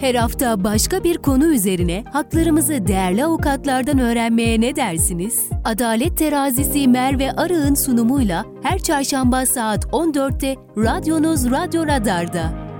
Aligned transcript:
Her 0.00 0.14
hafta 0.14 0.64
başka 0.64 1.04
bir 1.04 1.18
konu 1.18 1.46
üzerine 1.54 2.04
haklarımızı 2.12 2.86
değerli 2.86 3.24
avukatlardan 3.24 3.98
öğrenmeye 3.98 4.60
ne 4.60 4.76
dersiniz? 4.76 5.48
Adalet 5.64 6.16
Terazisi 6.18 6.88
Merve 6.88 7.32
Arı'nın 7.32 7.74
sunumuyla 7.74 8.44
her 8.62 8.78
çarşamba 8.78 9.46
saat 9.46 9.84
14'te 9.84 10.56
radyonuz 10.76 11.50
Radyo 11.50 11.86
Radar'da. 11.86 12.70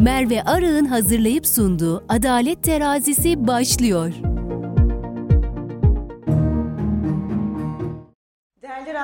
Merve 0.00 0.42
Arı'nın 0.42 0.84
hazırlayıp 0.84 1.46
sunduğu 1.46 2.04
Adalet 2.08 2.62
Terazisi 2.62 3.46
başlıyor. 3.46 4.12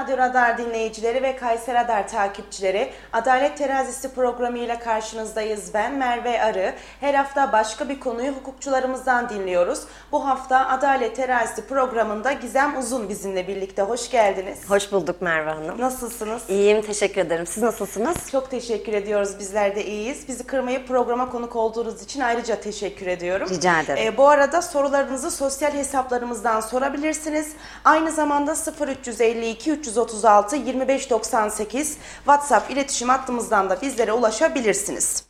Radyo 0.07 0.19
Radar 0.19 0.59
dinleyicileri 0.59 1.23
ve 1.23 1.37
Kayser 1.37 1.75
Radar 1.75 2.09
takipçileri, 2.09 2.91
Adalet 3.13 3.59
Terazisi 3.59 4.15
programı 4.15 4.59
ile 4.59 4.79
karşınızdayız. 4.79 5.75
Ben 5.75 5.95
Merve 5.95 6.43
Arı. 6.43 6.75
Her 7.01 7.15
hafta 7.15 7.53
başka 7.53 7.89
bir 7.89 8.01
konuyu 8.01 8.33
hukukçularımızdan 8.33 9.29
dinliyoruz. 9.29 9.81
Bu 10.13 10.29
hafta 10.29 10.69
Adalet 10.69 11.17
Terazisi 11.17 11.67
programında 11.67 12.33
Gizem 12.33 12.79
Uzun 12.79 13.09
bizimle 13.09 13.49
birlikte. 13.49 13.83
Hoş 13.83 14.11
geldiniz. 14.11 14.59
Hoş 14.71 14.93
bulduk 14.93 15.23
Merve 15.23 15.51
Hanım. 15.51 15.81
Nasılsınız? 15.81 16.43
İyiyim, 16.49 16.83
teşekkür 16.83 17.21
ederim. 17.21 17.47
Siz 17.47 17.63
nasılsınız? 17.63 18.31
Çok 18.33 18.51
teşekkür 18.51 18.93
ediyoruz. 18.93 19.39
Bizler 19.39 19.77
de 19.77 19.85
iyiyiz. 19.85 20.29
Bizi 20.29 20.45
kırmayıp 20.45 20.89
programa 20.89 21.31
konuk 21.31 21.57
olduğunuz 21.57 22.03
için 22.03 22.21
ayrıca 22.21 22.61
teşekkür 22.61 23.07
ediyorum. 23.07 23.49
Rica 23.51 23.81
ederim. 23.81 24.03
Ee, 24.07 24.17
bu 24.17 24.29
arada 24.29 24.63
sorularınızı 24.63 25.31
sosyal 25.31 25.73
hesaplarımızdan 25.73 26.61
sorabilirsiniz. 26.61 27.53
Aynı 27.85 28.11
zamanda 28.11 28.55
0352 28.89 29.73
336 29.97 30.57
2598 30.57 31.97
WhatsApp 32.17 32.71
iletişim 32.71 33.09
hattımızdan 33.09 33.71
da 33.71 33.83
bizlere 33.83 34.13
ulaşabilirsiniz. 34.13 35.25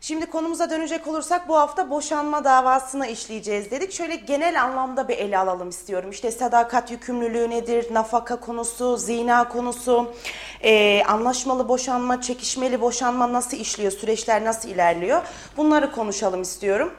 Şimdi 0.00 0.26
konumuza 0.26 0.70
dönecek 0.70 1.06
olursak 1.06 1.48
bu 1.48 1.56
hafta 1.56 1.90
boşanma 1.90 2.44
davasını 2.44 3.06
işleyeceğiz 3.06 3.70
dedik. 3.70 3.92
Şöyle 3.92 4.16
genel 4.16 4.62
anlamda 4.62 5.08
bir 5.08 5.18
ele 5.18 5.38
alalım 5.38 5.68
istiyorum. 5.68 6.10
İşte 6.10 6.30
sadakat 6.30 6.90
yükümlülüğü 6.90 7.50
nedir, 7.50 7.94
nafaka 7.94 8.40
konusu, 8.40 8.96
zina 8.96 9.48
konusu, 9.48 10.14
e, 10.62 11.02
anlaşmalı 11.04 11.68
boşanma, 11.68 12.20
çekişmeli 12.20 12.80
boşanma 12.80 13.32
nasıl 13.32 13.56
işliyor, 13.56 13.92
süreçler 13.92 14.44
nasıl 14.44 14.68
ilerliyor 14.68 15.22
bunları 15.56 15.92
konuşalım 15.92 16.42
istiyorum. 16.42 16.92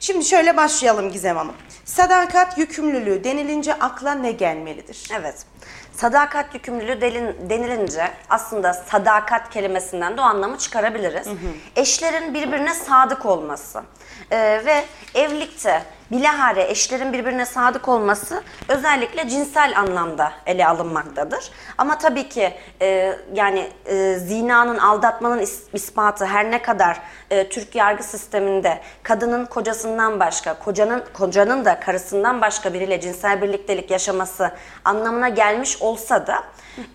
Şimdi 0.00 0.24
şöyle 0.24 0.56
başlayalım 0.56 1.12
Gizem 1.12 1.36
Hanım. 1.36 1.54
Sadakat 1.84 2.58
yükümlülüğü 2.58 3.24
denilince 3.24 3.74
akla 3.74 4.14
ne 4.14 4.32
gelmelidir? 4.32 5.08
Evet. 5.20 5.51
Sadakat 5.92 6.54
yükümlülüğü 6.54 7.00
delin, 7.00 7.50
denilince 7.50 8.10
aslında 8.30 8.72
sadakat 8.72 9.50
kelimesinden 9.50 10.16
de 10.16 10.20
o 10.20 10.24
anlamı 10.24 10.58
çıkarabiliriz. 10.58 11.28
Eşlerin 11.76 12.34
birbirine 12.34 12.74
sadık 12.74 13.26
olması 13.26 13.82
Ee, 14.30 14.62
ve 14.66 14.84
evlilikte 15.14 15.82
bilahare 16.10 16.62
eşlerin 16.70 17.12
birbirine 17.12 17.46
sadık 17.46 17.88
olması 17.88 18.42
özellikle 18.68 19.28
cinsel 19.28 19.78
anlamda 19.78 20.32
ele 20.46 20.66
alınmaktadır. 20.66 21.50
Ama 21.78 21.98
tabii 21.98 22.28
ki 22.28 22.54
e, 22.82 23.18
yani 23.34 23.68
e, 23.86 24.14
zinanın, 24.14 24.78
aldatmanın 24.78 25.38
is- 25.40 25.62
ispatı 25.72 26.26
her 26.26 26.50
ne 26.50 26.62
kadar 26.62 27.00
e, 27.30 27.48
Türk 27.48 27.74
yargı 27.74 28.02
sisteminde 28.02 28.80
kadının 29.02 29.46
kocasından 29.46 30.20
başka, 30.20 30.54
kocanın 30.58 31.04
kocanın 31.12 31.64
da 31.64 31.80
karısından 31.80 32.40
başka 32.40 32.74
biriyle 32.74 33.00
cinsel 33.00 33.42
birliktelik 33.42 33.90
yaşaması 33.90 34.50
anlamına 34.84 35.28
gelmiş 35.28 35.82
olsa 35.82 36.26
da 36.26 36.44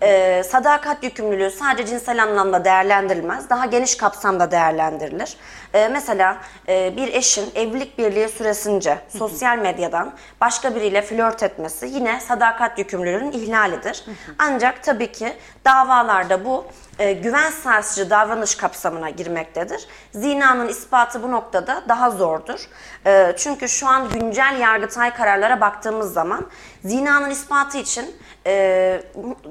e, 0.02 0.42
sadakat 0.42 1.04
yükümlülüğü 1.04 1.50
sadece 1.50 1.86
cinsel 1.86 2.22
anlamda 2.22 2.64
değerlendirilmez, 2.64 3.50
daha 3.50 3.66
geniş 3.66 3.96
kapsamda 3.96 4.50
değerlendirilir. 4.50 5.36
E, 5.74 5.88
mesela 5.88 6.38
e, 6.68 6.96
bir 6.96 7.14
eşin 7.14 7.50
evlilik 7.54 7.98
birliği 7.98 8.28
süresince 8.28 8.98
sosyal 9.18 9.58
medyadan 9.58 10.14
başka 10.40 10.74
biriyle 10.74 11.02
flört 11.02 11.42
etmesi 11.42 11.86
yine 11.86 12.20
sadakat 12.20 12.78
yükümlülüğünün 12.78 13.32
ihlalidir. 13.32 14.04
Ancak 14.38 14.82
tabii 14.82 15.12
ki 15.12 15.32
davalarda 15.68 16.44
bu 16.44 16.66
e, 16.98 17.12
güven 17.12 17.50
sarsıcı 17.50 18.10
davranış 18.10 18.54
kapsamına 18.54 19.10
girmektedir. 19.10 19.86
Zinanın 20.14 20.68
ispatı 20.68 21.22
bu 21.22 21.32
noktada 21.32 21.82
daha 21.88 22.10
zordur. 22.10 22.68
E, 23.06 23.34
çünkü 23.36 23.68
şu 23.68 23.88
an 23.88 24.08
güncel 24.08 24.56
yargıtay 24.60 25.14
kararlara 25.14 25.60
baktığımız 25.60 26.12
zaman 26.12 26.46
zinanın 26.84 27.30
ispatı 27.30 27.78
için 27.78 28.16
e, 28.46 29.02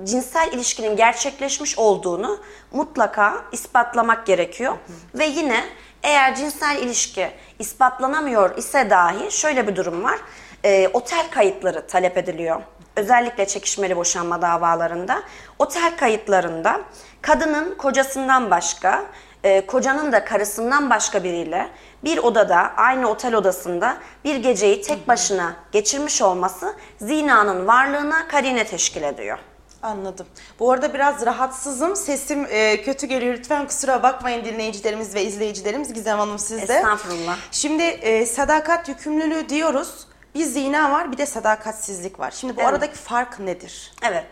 cinsel 0.04 0.54
ilişkinin 0.54 0.96
gerçekleşmiş 0.96 1.78
olduğunu 1.78 2.40
mutlaka 2.72 3.34
ispatlamak 3.52 4.26
gerekiyor. 4.26 4.74
Ve 5.14 5.26
yine 5.26 5.64
eğer 6.04 6.36
cinsel 6.36 6.78
ilişki 6.78 7.32
ispatlanamıyor 7.60 8.58
ise 8.58 8.90
dahi 8.90 9.32
şöyle 9.32 9.68
bir 9.68 9.76
durum 9.76 10.04
var. 10.04 10.20
E, 10.66 10.88
otel 10.94 11.26
kayıtları 11.32 11.88
talep 11.88 12.18
ediliyor. 12.18 12.62
Özellikle 12.96 13.48
çekişmeli 13.48 13.96
boşanma 13.98 14.42
davalarında. 14.42 15.24
Otel 15.60 15.98
kayıtlarında 15.98 16.82
kadının 17.22 17.76
kocasından 17.76 18.52
başka, 18.52 19.06
e, 19.44 19.66
kocanın 19.66 20.12
da 20.12 20.26
karısından 20.26 20.90
başka 20.90 21.24
biriyle 21.24 21.68
bir 22.04 22.18
odada, 22.18 22.58
aynı 22.78 23.10
otel 23.10 23.36
odasında 23.36 23.98
bir 24.24 24.36
geceyi 24.36 24.82
tek 24.82 25.08
başına 25.08 25.56
geçirmiş 25.72 26.22
olması 26.22 26.74
zinanın 27.02 27.68
varlığına 27.68 28.28
karine 28.28 28.66
teşkil 28.66 29.04
ediyor. 29.04 29.40
Anladım. 29.84 30.28
Bu 30.60 30.72
arada 30.72 30.94
biraz 30.94 31.26
rahatsızım. 31.26 31.96
Sesim 31.96 32.48
e, 32.50 32.82
kötü 32.82 33.08
geliyor. 33.08 33.34
Lütfen 33.34 33.68
kusura 33.68 34.04
bakmayın 34.04 34.46
dinleyicilerimiz 34.46 35.16
ve 35.16 35.24
izleyicilerimiz. 35.24 35.94
Gizem 35.94 36.20
Hanım 36.20 36.40
sizde. 36.40 36.74
Estağfurullah. 36.74 37.38
Şimdi 37.52 37.84
e, 37.84 38.26
sadakat 38.26 38.90
yükümlülüğü 38.90 39.50
diyoruz. 39.50 40.08
Bir 40.38 40.44
zina 40.46 40.92
var 40.92 41.12
bir 41.12 41.18
de 41.18 41.26
sadakatsizlik 41.26 42.20
var. 42.20 42.32
Şimdi 42.32 42.56
bu 42.58 42.62
Evet. 42.62 42.70
aradaki 42.70 42.96
fark 42.96 43.40
nedir? 43.40 43.92
Evet. 44.04 44.26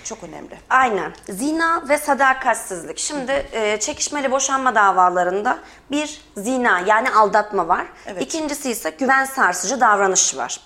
Bu 0.00 0.04
çok 0.04 0.24
önemli. 0.24 0.58
Aynen. 0.70 1.12
Zina 1.28 1.88
ve 1.88 1.98
sadakatsizlik. 1.98 2.98
Şimdi 2.98 3.46
e, 3.52 3.80
çekişmeli 3.80 4.30
boşanma 4.30 4.74
davalarında 4.74 5.58
bir 5.90 6.20
zina 6.36 6.80
yani 6.86 7.10
aldatma 7.10 7.68
var. 7.68 7.86
Evet. 8.06 8.22
İkincisi 8.22 8.70
ise 8.70 8.90
güven 8.90 9.24
sarsıcı 9.24 9.80
davranış 9.80 10.36
var. 10.36 10.60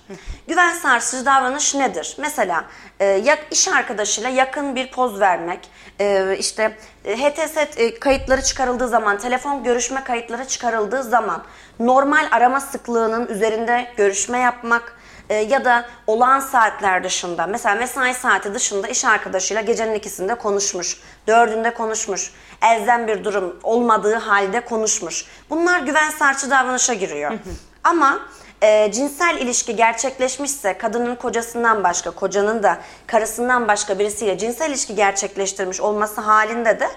güven 0.48 0.72
sarsıcı 0.72 1.26
davranış 1.26 1.74
nedir? 1.74 2.16
Mesela 2.18 2.64
e, 3.00 3.36
iş 3.50 3.68
arkadaşıyla 3.68 4.30
yakın 4.30 4.76
bir 4.76 4.90
poz 4.90 5.20
vermek, 5.20 5.70
e, 6.00 6.36
işte 6.38 6.78
e, 7.04 7.16
HTS 7.16 7.56
e, 7.56 7.98
kayıtları 7.98 8.42
çıkarıldığı 8.42 8.88
zaman, 8.88 9.18
telefon 9.18 9.64
görüşme 9.64 10.04
kayıtları 10.04 10.44
çıkarıldığı 10.44 11.02
zaman 11.02 11.44
normal 11.80 12.28
arama 12.30 12.60
sıklığının 12.60 13.26
üzerinde 13.26 13.92
görüşme 13.96 14.38
yapmak, 14.38 14.96
e, 15.30 15.34
ya 15.34 15.64
da 15.64 15.86
olağan 16.06 16.40
saatler 16.40 17.04
dışında 17.04 17.46
mesela 17.46 17.74
mesai 17.74 18.14
saati 18.14 18.54
dışında 18.54 18.88
iş 18.88 19.04
arkadaşıyla 19.04 19.62
gecenin 19.62 19.94
ikisinde 19.94 20.34
konuşmuş, 20.34 21.00
dördünde 21.26 21.74
konuşmuş, 21.74 22.32
elzem 22.62 23.06
bir 23.06 23.24
durum 23.24 23.56
olmadığı 23.62 24.14
halde 24.14 24.60
konuşmuş. 24.60 25.26
Bunlar 25.50 25.80
güven 25.80 26.10
sarsıcı 26.10 26.50
davranışa 26.50 26.94
giriyor. 26.94 27.32
Ama 27.84 28.20
e, 28.62 28.92
cinsel 28.92 29.38
ilişki 29.38 29.76
gerçekleşmişse 29.76 30.78
kadının 30.78 31.14
kocasından 31.14 31.84
başka, 31.84 32.10
kocanın 32.10 32.62
da 32.62 32.78
karısından 33.06 33.68
başka 33.68 33.98
birisiyle 33.98 34.38
cinsel 34.38 34.70
ilişki 34.70 34.94
gerçekleştirmiş 34.94 35.80
olması 35.80 36.20
halinde 36.20 36.80
de 36.80 36.88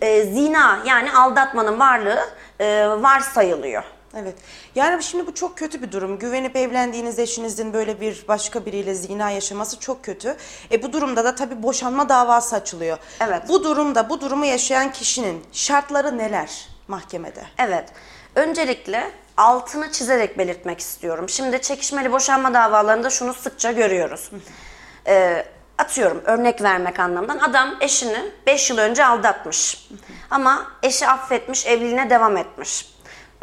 e, 0.00 0.22
zina 0.22 0.78
yani 0.86 1.12
aldatmanın 1.12 1.80
varlığı 1.80 2.20
e, 2.60 2.86
varsayılıyor. 2.86 3.93
Evet. 4.16 4.34
Yani 4.74 5.02
şimdi 5.02 5.26
bu 5.26 5.34
çok 5.34 5.58
kötü 5.58 5.82
bir 5.82 5.92
durum. 5.92 6.18
Güvenip 6.18 6.56
evlendiğiniz 6.56 7.18
eşinizin 7.18 7.72
böyle 7.72 8.00
bir 8.00 8.24
başka 8.28 8.66
biriyle 8.66 8.94
zina 8.94 9.30
yaşaması 9.30 9.80
çok 9.80 10.04
kötü. 10.04 10.36
E 10.70 10.82
bu 10.82 10.92
durumda 10.92 11.24
da 11.24 11.34
tabii 11.34 11.62
boşanma 11.62 12.08
davası 12.08 12.56
açılıyor. 12.56 12.98
Evet. 13.20 13.42
Bu 13.48 13.64
durumda 13.64 14.08
bu 14.08 14.20
durumu 14.20 14.44
yaşayan 14.44 14.92
kişinin 14.92 15.44
şartları 15.52 16.18
neler 16.18 16.68
mahkemede? 16.88 17.42
Evet. 17.58 17.88
Öncelikle 18.34 19.10
altını 19.36 19.92
çizerek 19.92 20.38
belirtmek 20.38 20.80
istiyorum. 20.80 21.28
Şimdi 21.28 21.62
çekişmeli 21.62 22.12
boşanma 22.12 22.54
davalarında 22.54 23.10
şunu 23.10 23.34
sıkça 23.34 23.72
görüyoruz. 23.72 24.30
Ee, 25.06 25.46
atıyorum 25.78 26.22
örnek 26.24 26.62
vermek 26.62 27.00
anlamından 27.00 27.38
adam 27.38 27.74
eşini 27.80 28.32
5 28.46 28.70
yıl 28.70 28.78
önce 28.78 29.06
aldatmış. 29.06 29.88
Ama 30.30 30.66
eşi 30.82 31.08
affetmiş, 31.08 31.66
evliliğine 31.66 32.10
devam 32.10 32.36
etmiş. 32.36 32.93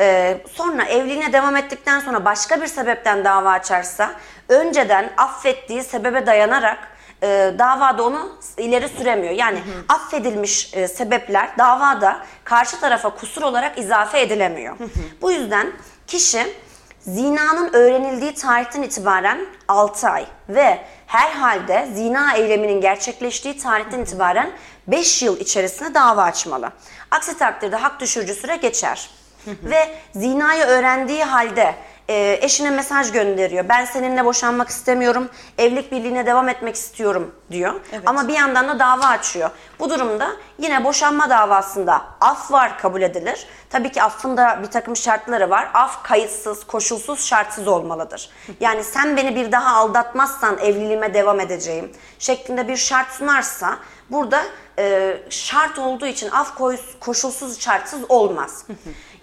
Ee, 0.01 0.37
sonra 0.53 0.83
evliliğine 0.85 1.33
devam 1.33 1.55
ettikten 1.55 1.99
sonra 1.99 2.25
başka 2.25 2.61
bir 2.61 2.67
sebepten 2.67 3.25
dava 3.25 3.51
açarsa 3.51 4.11
önceden 4.49 5.11
affettiği 5.17 5.83
sebebe 5.83 6.25
dayanarak 6.25 6.77
e, 7.23 7.53
davada 7.59 8.03
onu 8.03 8.39
ileri 8.57 8.89
süremiyor. 8.89 9.33
Yani 9.33 9.59
affedilmiş 9.89 10.73
e, 10.73 10.87
sebepler 10.87 11.57
davada 11.57 12.17
karşı 12.43 12.79
tarafa 12.79 13.09
kusur 13.09 13.41
olarak 13.41 13.77
izafe 13.77 14.21
edilemiyor. 14.21 14.77
Bu 15.21 15.31
yüzden 15.31 15.71
kişi 16.07 16.53
zinanın 16.99 17.73
öğrenildiği 17.73 18.33
tarihten 18.33 18.81
itibaren 18.81 19.45
6 19.67 20.09
ay 20.09 20.25
ve 20.49 20.79
herhalde 21.07 21.87
zina 21.93 22.33
eyleminin 22.33 22.81
gerçekleştiği 22.81 23.57
tarihten 23.57 23.99
itibaren 23.99 24.51
5 24.87 25.23
yıl 25.23 25.39
içerisinde 25.39 25.93
dava 25.93 26.23
açmalı. 26.23 26.71
Aksi 27.11 27.37
takdirde 27.37 27.75
hak 27.75 27.99
düşürücü 27.99 28.33
süre 28.33 28.55
geçer. 28.55 29.09
Ve 29.47 29.95
zinayı 30.15 30.63
öğrendiği 30.63 31.23
halde 31.23 31.75
e, 32.11 32.39
eşine 32.41 32.69
mesaj 32.69 33.11
gönderiyor. 33.11 33.69
Ben 33.69 33.85
seninle 33.85 34.25
boşanmak 34.25 34.69
istemiyorum, 34.69 35.29
evlilik 35.57 35.91
birliğine 35.91 36.25
devam 36.25 36.49
etmek 36.49 36.75
istiyorum 36.75 37.35
diyor. 37.51 37.73
Evet. 37.91 38.03
Ama 38.05 38.27
bir 38.27 38.33
yandan 38.33 38.67
da 38.67 38.79
dava 38.79 39.05
açıyor. 39.05 39.49
Bu 39.79 39.89
durumda 39.89 40.31
yine 40.57 40.83
boşanma 40.83 41.29
davasında 41.29 42.01
af 42.21 42.51
var 42.51 42.77
kabul 42.79 43.01
edilir. 43.01 43.47
Tabii 43.69 43.91
ki 43.91 44.03
affın 44.03 44.37
da 44.37 44.59
bir 44.63 44.67
takım 44.67 44.95
şartları 44.95 45.49
var. 45.49 45.69
Af 45.73 46.03
kayıtsız, 46.03 46.63
koşulsuz, 46.63 47.25
şartsız 47.25 47.67
olmalıdır. 47.67 48.29
Yani 48.59 48.83
sen 48.83 49.17
beni 49.17 49.35
bir 49.35 49.51
daha 49.51 49.75
aldatmazsan 49.75 50.57
evliliğime 50.57 51.13
devam 51.13 51.39
edeceğim 51.39 51.91
şeklinde 52.19 52.67
bir 52.67 52.77
şart 52.77 53.11
sunarsa 53.11 53.77
burada 54.11 54.43
e, 54.79 55.17
şart 55.29 55.79
olduğu 55.79 56.05
için 56.05 56.29
af 56.29 56.57
koşulsuz, 56.99 57.59
şartsız 57.59 58.01
olmaz. 58.09 58.65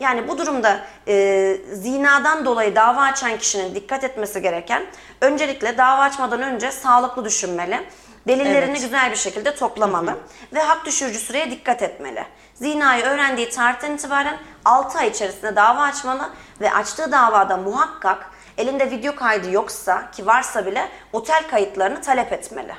Yani 0.01 0.29
bu 0.29 0.39
durumda 0.39 0.81
e, 1.09 1.57
zinadan 1.73 2.45
dolayı 2.45 2.75
dava 2.77 3.01
açan 3.01 3.39
kişinin 3.39 3.75
dikkat 3.75 4.05
etmesi 4.05 4.43
gereken 4.43 4.87
öncelikle 5.21 5.79
dava 5.79 6.03
açmadan 6.03 6.43
önce 6.43 6.73
sağlıklı 6.73 7.25
düşünmeli. 7.25 7.87
Delillerini 8.29 8.71
Evet. 8.71 8.81
güzel 8.81 9.11
bir 9.11 9.17
şekilde 9.17 9.55
toplamalı 9.55 10.17
ve 10.55 10.63
hak 10.63 10.87
düşürücü 10.87 11.19
süreye 11.19 11.51
dikkat 11.51 11.83
etmeli. 11.83 12.25
Zinayı 12.55 13.05
öğrendiği 13.05 13.51
tarihten 13.51 13.93
itibaren 13.93 14.39
6 14.65 14.99
ay 14.99 15.09
içerisinde 15.09 15.57
dava 15.57 15.83
açmalı 15.83 16.31
ve 16.61 16.75
açtığı 16.75 17.13
davada 17.13 17.57
muhakkak 17.57 18.31
elinde 18.59 18.91
video 18.91 19.17
kaydı 19.17 19.51
yoksa 19.51 20.11
ki 20.11 20.27
varsa 20.27 20.67
bile 20.67 20.89
otel 21.13 21.49
kayıtlarını 21.51 22.01
talep 22.01 22.33
etmeli. 22.33 22.73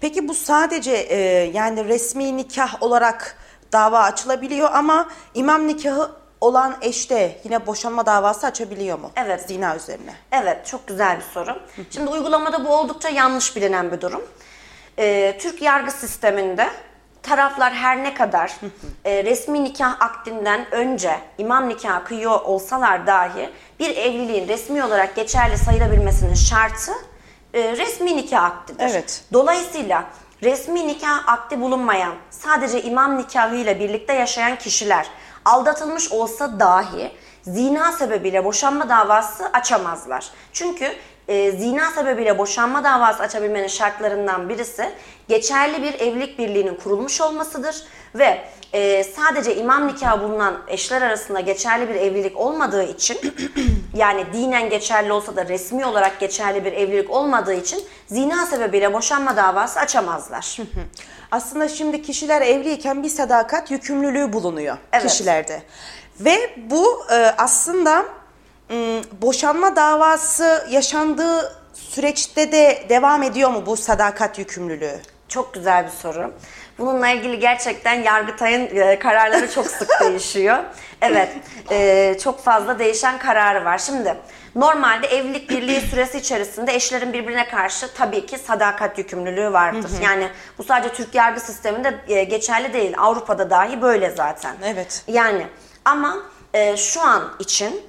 Peki 0.00 0.28
bu 0.28 0.34
sadece 0.34 0.92
e, 0.92 1.16
yani 1.54 1.84
resmi 1.84 2.36
nikah 2.36 2.82
olarak 2.82 3.36
dava 3.72 4.00
açılabiliyor 4.00 4.70
ama 4.72 5.08
imam 5.34 5.66
nikahı 5.66 6.10
olan 6.40 6.76
eşte 6.80 7.40
yine 7.44 7.66
boşanma 7.66 8.06
davası 8.06 8.46
açabiliyor 8.46 8.98
mu? 8.98 9.10
Evet. 9.16 9.48
Zina 9.48 9.76
üzerine. 9.76 10.14
Evet, 10.32 10.66
çok 10.66 10.86
güzel 10.86 11.16
bir 11.16 11.22
soru. 11.22 11.58
Şimdi 11.90 12.10
uygulamada 12.10 12.64
bu 12.64 12.68
oldukça 12.68 13.08
yanlış 13.08 13.56
bilinen 13.56 13.92
bir 13.92 14.00
durum. 14.00 14.22
Ee, 14.98 15.36
Türk 15.40 15.62
yargı 15.62 15.90
sisteminde 15.90 16.68
taraflar 17.22 17.72
her 17.72 18.04
ne 18.04 18.14
kadar 18.14 18.56
e, 19.04 19.24
resmi 19.24 19.64
nikah 19.64 20.00
akdinden 20.00 20.74
önce 20.74 21.18
imam 21.38 21.68
nikahı 21.68 22.04
kıyıyor 22.04 22.40
olsalar 22.40 23.06
dahi 23.06 23.50
bir 23.78 23.96
evliliğin 23.96 24.48
resmi 24.48 24.84
olarak 24.84 25.16
geçerli 25.16 25.58
sayılabilmesinin 25.58 26.34
şartı 26.34 26.92
e, 27.54 27.76
resmi 27.76 28.16
nikah 28.16 28.44
akdidir. 28.44 28.84
Evet. 28.90 29.24
Dolayısıyla 29.32 30.04
resmi 30.42 30.86
nikah 30.88 31.28
akdi 31.28 31.60
bulunmayan, 31.60 32.14
sadece 32.30 32.82
imam 32.82 33.18
nikahıyla 33.18 33.78
birlikte 33.78 34.12
yaşayan 34.12 34.58
kişiler 34.58 35.06
aldatılmış 35.44 36.12
olsa 36.12 36.60
dahi 36.60 37.10
zina 37.42 37.92
sebebiyle 37.92 38.44
boşanma 38.44 38.88
davası 38.88 39.46
açamazlar. 39.52 40.30
Çünkü 40.52 40.92
e, 41.28 41.50
zina 41.52 41.90
sebebiyle 41.90 42.38
boşanma 42.38 42.84
davası 42.84 43.22
açabilmenin 43.22 43.68
şartlarından 43.68 44.48
birisi 44.48 44.90
geçerli 45.28 45.82
bir 45.82 45.94
evlilik 45.94 46.38
birliğinin 46.38 46.74
kurulmuş 46.74 47.20
olmasıdır 47.20 47.82
ve 48.14 48.44
e, 48.74 49.04
sadece 49.04 49.56
imam 49.56 49.88
nikahı 49.88 50.22
bulunan 50.22 50.56
eşler 50.68 51.02
arasında 51.02 51.40
geçerli 51.40 51.88
bir 51.88 51.94
evlilik 51.94 52.36
olmadığı 52.36 52.82
için 52.82 53.18
yani 53.94 54.26
dinen 54.32 54.70
geçerli 54.70 55.12
olsa 55.12 55.36
da 55.36 55.48
resmi 55.48 55.86
olarak 55.86 56.20
geçerli 56.20 56.64
bir 56.64 56.72
evlilik 56.72 57.10
olmadığı 57.10 57.54
için 57.54 57.82
zina 58.06 58.46
sebebiyle 58.46 58.92
boşanma 58.92 59.36
davası 59.36 59.80
açamazlar. 59.80 60.58
Aslında 61.30 61.68
şimdi 61.68 62.02
kişiler 62.02 62.42
evliyken 62.42 63.02
bir 63.02 63.08
sadakat 63.08 63.70
yükümlülüğü 63.70 64.32
bulunuyor 64.32 64.76
Evet. 64.92 65.06
kişilerde. 65.06 65.62
Ve 66.20 66.56
bu 66.70 67.04
e, 67.10 67.14
aslında 67.38 68.04
boşanma 69.22 69.76
davası 69.76 70.66
yaşandığı 70.70 71.64
süreçte 71.74 72.52
de 72.52 72.84
devam 72.88 73.22
ediyor 73.22 73.50
mu 73.50 73.66
bu 73.66 73.76
sadakat 73.76 74.38
yükümlülüğü? 74.38 75.00
Çok 75.28 75.54
güzel 75.54 75.84
bir 75.84 75.90
soru. 75.90 76.32
Bununla 76.78 77.08
ilgili 77.08 77.38
gerçekten 77.38 78.02
Yargıtay'ın 78.02 78.76
e, 78.76 78.98
kararları 78.98 79.50
çok 79.50 79.66
sık 79.66 79.90
değişiyor. 80.00 80.58
Evet, 81.02 81.28
e, 81.70 82.16
çok 82.22 82.44
fazla 82.44 82.78
değişen 82.78 83.18
kararı 83.18 83.64
var. 83.64 83.78
Şimdi 83.78 84.14
normalde 84.54 85.06
evlilik 85.06 85.50
birliği 85.50 85.80
süresi 85.80 86.18
içerisinde 86.18 86.74
eşlerin 86.74 87.12
birbirine 87.12 87.48
karşı 87.48 87.94
tabii 87.94 88.26
ki 88.26 88.38
sadakat 88.38 88.98
yükümlülüğü 88.98 89.52
vardır. 89.52 89.90
Yani 90.02 90.28
bu 90.58 90.64
sadece 90.64 90.94
Türk 90.94 91.14
yargı 91.14 91.40
sisteminde 91.40 91.94
e, 92.08 92.24
geçerli 92.24 92.72
değil. 92.72 92.94
Avrupa'da 92.98 93.50
dahi 93.50 93.82
böyle 93.82 94.10
zaten. 94.10 94.56
Evet. 94.64 95.04
Yani 95.08 95.46
ama 95.84 96.16
e, 96.54 96.76
şu 96.76 97.02
an 97.02 97.22
için 97.38 97.82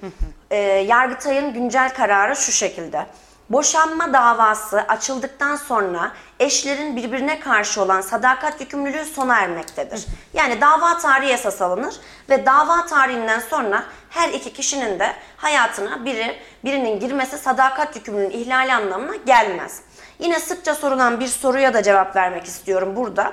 e, 0.51 0.57
Yargıtay'ın 0.65 1.53
güncel 1.53 1.93
kararı 1.93 2.35
şu 2.35 2.51
şekilde. 2.51 3.05
Boşanma 3.49 4.13
davası 4.13 4.81
açıldıktan 4.81 5.55
sonra 5.55 6.11
eşlerin 6.39 6.95
birbirine 6.95 7.39
karşı 7.39 7.81
olan 7.81 8.01
sadakat 8.01 8.61
yükümlülüğü 8.61 9.05
sona 9.05 9.39
ermektedir. 9.39 10.05
Yani 10.33 10.61
dava 10.61 10.97
tarihi 10.97 11.31
esas 11.31 11.61
alınır 11.61 11.95
ve 12.29 12.45
dava 12.45 12.85
tarihinden 12.85 13.39
sonra 13.39 13.83
her 14.09 14.29
iki 14.29 14.53
kişinin 14.53 14.99
de 14.99 15.13
hayatına 15.37 16.05
biri 16.05 16.35
birinin 16.63 16.99
girmesi 16.99 17.37
sadakat 17.37 17.95
yükümlülüğünün 17.95 18.29
ihlali 18.29 18.73
anlamına 18.73 19.15
gelmez. 19.15 19.81
Yine 20.19 20.39
sıkça 20.39 20.75
sorulan 20.75 21.19
bir 21.19 21.27
soruya 21.27 21.73
da 21.73 21.83
cevap 21.83 22.15
vermek 22.15 22.45
istiyorum 22.45 22.95
burada. 22.95 23.31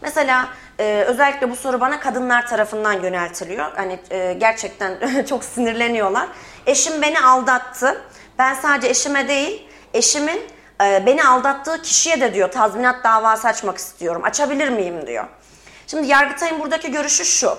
Mesela 0.00 0.48
e, 0.78 1.04
özellikle 1.06 1.50
bu 1.50 1.56
soru 1.56 1.80
bana 1.80 2.00
kadınlar 2.00 2.46
tarafından 2.46 2.92
yöneltiliyor. 2.92 3.72
Hani 3.76 4.00
e, 4.10 4.32
gerçekten 4.32 5.24
çok 5.28 5.44
sinirleniyorlar. 5.44 6.28
Eşim 6.66 7.02
beni 7.02 7.20
aldattı. 7.20 8.02
Ben 8.38 8.54
sadece 8.54 8.88
eşime 8.88 9.28
değil, 9.28 9.68
eşimin 9.94 10.42
e, 10.84 11.06
beni 11.06 11.24
aldattığı 11.24 11.82
kişiye 11.82 12.20
de 12.20 12.34
diyor 12.34 12.52
tazminat 12.52 13.04
davası 13.04 13.48
açmak 13.48 13.78
istiyorum. 13.78 14.22
Açabilir 14.24 14.68
miyim 14.68 15.06
diyor. 15.06 15.24
Şimdi 15.86 16.06
Yargıtay'ın 16.06 16.60
buradaki 16.60 16.90
görüşü 16.90 17.24
şu. 17.24 17.58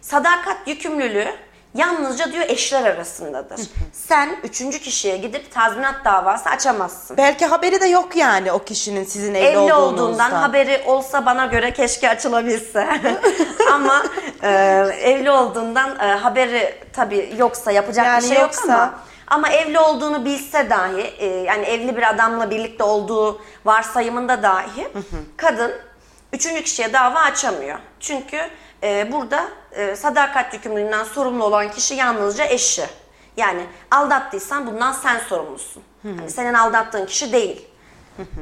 Sadakat 0.00 0.56
yükümlülüğü 0.66 1.28
yalnızca 1.74 2.32
diyor 2.32 2.44
eşler 2.48 2.84
arasındadır. 2.94 3.60
Sen 3.92 4.36
üçüncü 4.42 4.78
kişiye 4.78 5.16
gidip 5.16 5.54
tazminat 5.54 6.04
davası 6.04 6.48
açamazsın. 6.48 7.16
Belki 7.16 7.46
haberi 7.46 7.80
de 7.80 7.86
yok 7.86 8.16
yani 8.16 8.52
o 8.52 8.58
kişinin 8.64 9.04
sizin 9.04 9.34
evli, 9.34 9.46
Evli 9.46 9.58
olduğunuzdan. 9.58 10.04
olduğundan 10.04 10.30
haberi 10.30 10.82
olsa 10.86 11.26
bana 11.26 11.46
göre 11.46 11.72
keşke 11.72 12.08
açılabilse. 12.10 12.88
Ama 13.72 14.02
e, 14.42 14.48
evli 15.02 15.30
olduğundan 15.30 15.98
e, 16.00 16.04
haberi 16.12 16.74
tabii 16.92 17.34
yoksa 17.38 17.72
yapacak 17.72 18.06
Yani 18.06 18.22
bir 18.22 18.28
şey 18.28 18.36
yok 18.36 18.42
yoksa- 18.54 18.74
ama 18.74 18.94
ama 19.30 19.48
evli 19.48 19.78
olduğunu 19.78 20.24
bilse 20.24 20.70
dahi 20.70 21.00
e, 21.00 21.26
yani 21.26 21.66
evli 21.66 21.96
bir 21.96 22.10
adamla 22.10 22.50
birlikte 22.50 22.84
olduğu 22.84 23.40
varsayımında 23.64 24.42
dahi 24.42 24.88
kadın 25.36 25.72
üçüncü 26.32 26.62
kişiye 26.62 26.92
dava 26.92 27.18
açamıyor. 27.18 27.78
Çünkü 28.00 28.40
e, 28.82 29.12
burada 29.12 29.44
e, 29.72 29.96
sadakat 29.96 30.54
yükümlülüğünden 30.54 31.04
sorumlu 31.04 31.44
olan 31.44 31.70
kişi 31.70 31.94
yalnızca 31.94 32.44
eşi. 32.44 32.86
Yani 33.36 33.62
aldattıysan 33.90 34.66
bundan 34.66 34.92
sen 34.92 35.18
sorumlusun. 35.18 35.82
Hani 36.02 36.30
senin 36.30 36.54
aldattığın 36.54 37.06
kişi 37.06 37.32
değil. 37.32 37.68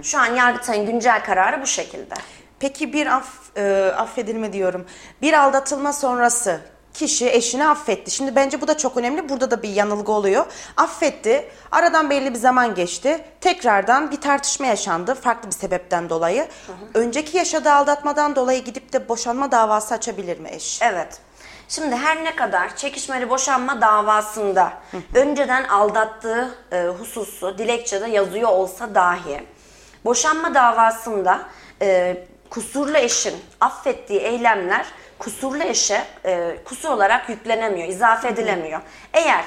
Şu 0.02 0.18
an 0.18 0.26
Yargıtay'ın 0.26 0.86
güncel 0.86 1.24
kararı 1.24 1.62
bu 1.62 1.66
şekilde. 1.66 2.14
Peki 2.60 2.92
bir 2.92 3.06
aff, 3.06 3.56
e, 3.56 3.92
affedilme 3.96 4.52
diyorum. 4.52 4.86
Bir 5.22 5.32
aldatılma 5.32 5.92
sonrası 5.92 6.60
kişi 6.96 7.30
eşini 7.30 7.68
affetti. 7.68 8.10
Şimdi 8.10 8.36
bence 8.36 8.60
bu 8.60 8.68
da 8.68 8.76
çok 8.76 8.96
önemli. 8.96 9.28
Burada 9.28 9.50
da 9.50 9.62
bir 9.62 9.68
yanılgı 9.68 10.12
oluyor. 10.12 10.46
Affetti. 10.76 11.48
Aradan 11.72 12.10
belli 12.10 12.34
bir 12.34 12.38
zaman 12.38 12.74
geçti. 12.74 13.24
Tekrardan 13.40 14.10
bir 14.10 14.20
tartışma 14.20 14.66
yaşandı. 14.66 15.14
Farklı 15.14 15.48
bir 15.48 15.54
sebepten 15.54 16.10
dolayı. 16.10 16.48
Önceki 16.94 17.36
yaşadığı 17.36 17.72
aldatmadan 17.72 18.36
dolayı 18.36 18.64
gidip 18.64 18.92
de 18.92 19.08
boşanma 19.08 19.50
davası 19.50 19.94
açabilir 19.94 20.38
mi 20.38 20.48
eş? 20.52 20.82
Evet. 20.82 21.20
Şimdi 21.68 21.96
her 21.96 22.24
ne 22.24 22.36
kadar 22.36 22.76
çekişmeli 22.76 23.30
boşanma 23.30 23.80
davasında 23.80 24.72
önceden 25.14 25.64
aldattığı 25.64 26.54
e, 26.72 26.86
hususu 26.86 27.58
dilekçede 27.58 28.08
yazıyor 28.08 28.48
olsa 28.48 28.94
dahi 28.94 29.46
boşanma 30.04 30.54
davasında 30.54 31.40
e, 31.82 32.16
kusurlu 32.50 32.96
eşin 32.96 33.34
affettiği 33.60 34.20
eylemler 34.20 34.86
kusurlu 35.18 35.62
eşe 35.62 36.04
e, 36.24 36.56
kusur 36.64 36.88
olarak 36.88 37.28
yüklenemiyor, 37.28 37.88
izafe 37.88 38.28
edilemiyor. 38.28 38.80
Eğer 39.12 39.44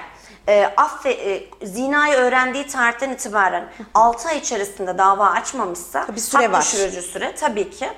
e, 0.48 0.66
affe, 0.78 1.12
e, 1.12 1.44
zinayı 1.64 2.14
öğrendiği 2.16 2.68
tarihten 2.68 3.10
itibaren 3.10 3.70
6 3.94 4.30
ay 4.30 4.38
içerisinde 4.38 4.98
dava 4.98 5.30
açmamışsa 5.30 6.06
Tabii 6.06 6.20
süre 6.22 6.42
hak 6.46 6.54
var. 6.54 6.62
düşürücü 6.62 7.02
süre 7.02 7.36
tabii 7.36 7.70
ki 7.70 7.90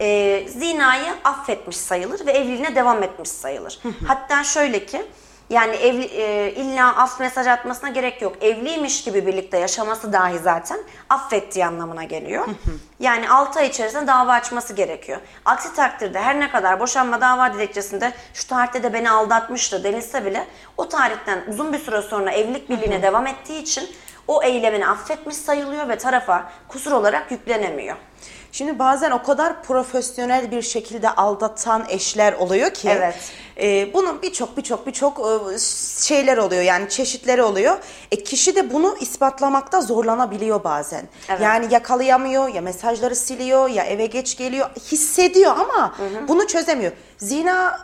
e, 0.00 0.48
zinayı 0.48 1.14
affetmiş 1.24 1.76
sayılır 1.76 2.26
ve 2.26 2.32
evliliğine 2.32 2.74
devam 2.74 3.02
etmiş 3.02 3.28
sayılır. 3.28 3.80
Hatta 4.08 4.44
şöyle 4.44 4.86
ki 4.86 5.06
Yani 5.50 5.76
evli, 5.76 6.04
e, 6.04 6.52
illa 6.52 6.96
af 6.96 7.20
mesaj 7.20 7.46
atmasına 7.46 7.88
gerek 7.88 8.22
yok. 8.22 8.36
Evliymiş 8.40 9.04
gibi 9.04 9.26
birlikte 9.26 9.58
yaşaması 9.58 10.12
dahi 10.12 10.38
zaten 10.38 10.78
affettiği 11.08 11.66
anlamına 11.66 12.04
geliyor. 12.04 12.46
yani 13.00 13.30
6 13.30 13.58
ay 13.58 13.66
içerisinde 13.66 14.06
dava 14.06 14.32
açması 14.32 14.72
gerekiyor. 14.72 15.20
Aksi 15.44 15.74
takdirde 15.74 16.20
her 16.20 16.40
ne 16.40 16.50
kadar 16.50 16.80
boşanma 16.80 17.20
dava 17.20 17.54
dilekçesinde 17.54 18.12
şu 18.34 18.46
tarihte 18.48 18.82
de 18.82 18.92
beni 18.92 19.10
aldatmıştı 19.10 19.84
denilse 19.84 20.24
bile 20.24 20.46
o 20.76 20.88
tarihten 20.88 21.44
uzun 21.48 21.72
bir 21.72 21.78
süre 21.78 22.02
sonra 22.02 22.30
evlilik 22.30 22.70
birliğine 22.70 23.02
devam 23.02 23.26
ettiği 23.26 23.62
için 23.62 23.90
o 24.28 24.42
eylemini 24.42 24.88
affetmiş 24.88 25.36
sayılıyor 25.36 25.88
ve 25.88 25.98
tarafa 25.98 26.52
kusur 26.68 26.92
olarak 26.92 27.30
yüklenemiyor. 27.30 27.96
Şimdi 28.58 28.78
bazen 28.78 29.10
o 29.10 29.22
kadar 29.22 29.62
profesyonel 29.62 30.50
bir 30.50 30.62
şekilde 30.62 31.10
aldatan 31.10 31.84
eşler 31.88 32.32
oluyor 32.32 32.70
ki 32.70 32.88
Evet. 32.88 33.14
e, 33.60 33.94
bunun 33.94 34.22
birçok 34.22 34.56
birçok 34.56 34.86
birçok 34.86 35.18
e, 35.18 35.58
şeyler 36.06 36.36
oluyor 36.36 36.62
yani 36.62 36.88
çeşitleri 36.88 37.42
oluyor. 37.42 37.78
E, 38.12 38.22
kişi 38.24 38.56
de 38.56 38.72
bunu 38.72 38.96
ispatlamakta 39.00 39.80
zorlanabiliyor 39.80 40.64
bazen. 40.64 41.08
Evet. 41.28 41.40
Yani 41.40 41.66
yakalayamıyor 41.70 42.48
ya 42.48 42.60
mesajları 42.60 43.16
siliyor 43.16 43.68
ya 43.68 43.84
eve 43.84 44.06
geç 44.06 44.36
geliyor 44.36 44.70
hissediyor 44.76 45.52
ama 45.56 45.94
bunu 46.28 46.46
çözemiyor. 46.46 46.92
Zina 47.18 47.80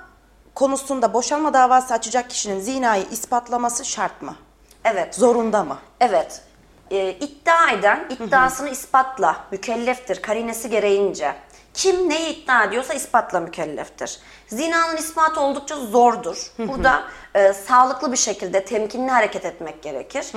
konusunda 0.54 1.12
boşanma 1.14 1.54
davası 1.54 1.94
açacak 1.94 2.30
kişinin 2.30 2.60
zinayı 2.60 3.04
ispatlaması 3.10 3.84
şart 3.84 4.22
mı? 4.22 4.36
Evet. 4.84 5.14
Zorunda 5.14 5.64
mı? 5.64 5.78
Evet. 6.00 6.42
Ee, 6.90 7.10
iddia 7.10 7.70
eden 7.70 8.08
iddiasını 8.10 8.68
ispatla 8.68 9.36
mükelleftir 9.50 10.22
karinesi 10.22 10.70
gereğince. 10.70 11.34
Kim 11.74 12.08
neyi 12.08 12.28
iddia 12.28 12.64
ediyorsa 12.64 12.94
ispatla 12.94 13.40
mükelleftir. 13.40 14.18
Zinanın 14.46 14.96
ispatı 14.96 15.40
oldukça 15.40 15.76
zordur. 15.76 16.52
Burada 16.58 17.02
e, 17.34 17.52
sağlıklı 17.52 18.12
bir 18.12 18.16
şekilde 18.16 18.64
temkinli 18.64 19.10
hareket 19.10 19.44
etmek 19.44 19.82
gerekir. 19.82 20.32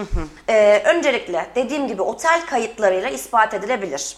E, 0.49 0.83
öncelikle 0.85 1.47
dediğim 1.55 1.87
gibi 1.87 2.01
otel 2.01 2.45
kayıtlarıyla 2.45 3.09
ispat 3.09 3.53
edilebilir. 3.53 4.17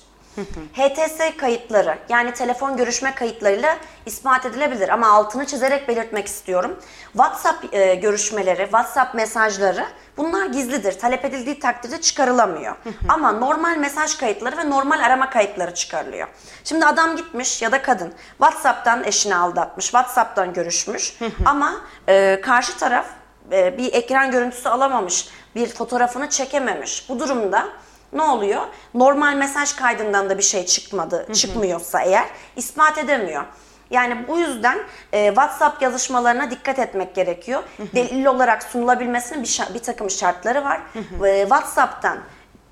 HTS 0.74 1.38
kayıtları 1.38 1.98
yani 2.09 2.33
telefon 2.33 2.77
görüşme 2.77 3.15
kayıtlarıyla 3.15 3.77
ispat 4.05 4.45
edilebilir 4.45 4.89
ama 4.89 5.07
altını 5.07 5.45
çizerek 5.45 5.88
belirtmek 5.88 6.27
istiyorum. 6.27 6.79
WhatsApp 7.12 7.74
e, 7.74 7.95
görüşmeleri, 7.95 8.62
WhatsApp 8.63 9.15
mesajları 9.15 9.86
bunlar 10.17 10.45
gizlidir. 10.45 11.00
Talep 11.00 11.25
edildiği 11.25 11.59
takdirde 11.59 12.01
çıkarılamıyor. 12.01 12.75
ama 13.09 13.31
normal 13.31 13.77
mesaj 13.77 14.17
kayıtları 14.17 14.57
ve 14.57 14.69
normal 14.69 15.00
arama 15.00 15.29
kayıtları 15.29 15.74
çıkarılıyor. 15.74 16.27
Şimdi 16.63 16.86
adam 16.86 17.15
gitmiş 17.15 17.62
ya 17.62 17.71
da 17.71 17.81
kadın 17.81 18.13
WhatsApp'tan 18.38 19.03
eşini 19.03 19.36
aldatmış, 19.36 19.86
WhatsApp'tan 19.86 20.53
görüşmüş 20.53 21.19
ama 21.45 21.75
e, 22.07 22.41
karşı 22.41 22.77
taraf 22.77 23.05
e, 23.51 23.77
bir 23.77 23.93
ekran 23.93 24.31
görüntüsü 24.31 24.69
alamamış, 24.69 25.29
bir 25.55 25.67
fotoğrafını 25.67 26.29
çekememiş. 26.29 27.09
Bu 27.09 27.19
durumda 27.19 27.65
ne 28.13 28.22
oluyor? 28.22 28.62
Normal 28.94 29.36
mesaj 29.36 29.75
kaydından 29.75 30.30
da 30.30 30.38
bir 30.38 30.44
şey 30.44 30.66
çıkmadı, 30.66 31.28
çıkmıyorsa 31.34 32.01
eğer 32.01 32.25
ispat 32.56 32.98
edemiyor. 32.98 33.44
Yani 33.92 34.28
bu 34.28 34.39
yüzden 34.39 34.80
e, 35.13 35.28
WhatsApp 35.28 35.82
yazışmalarına 35.82 36.51
dikkat 36.51 36.80
etmek 36.80 37.16
gerekiyor. 37.16 37.63
Delil 37.96 38.25
olarak 38.25 38.63
sunulabilmesinin 38.63 39.44
bir, 39.44 39.74
bir 39.74 39.80
takım 39.80 40.10
şartları 40.10 40.63
var. 40.63 40.82
Ve 41.22 41.42
WhatsApp'tan 41.42 42.20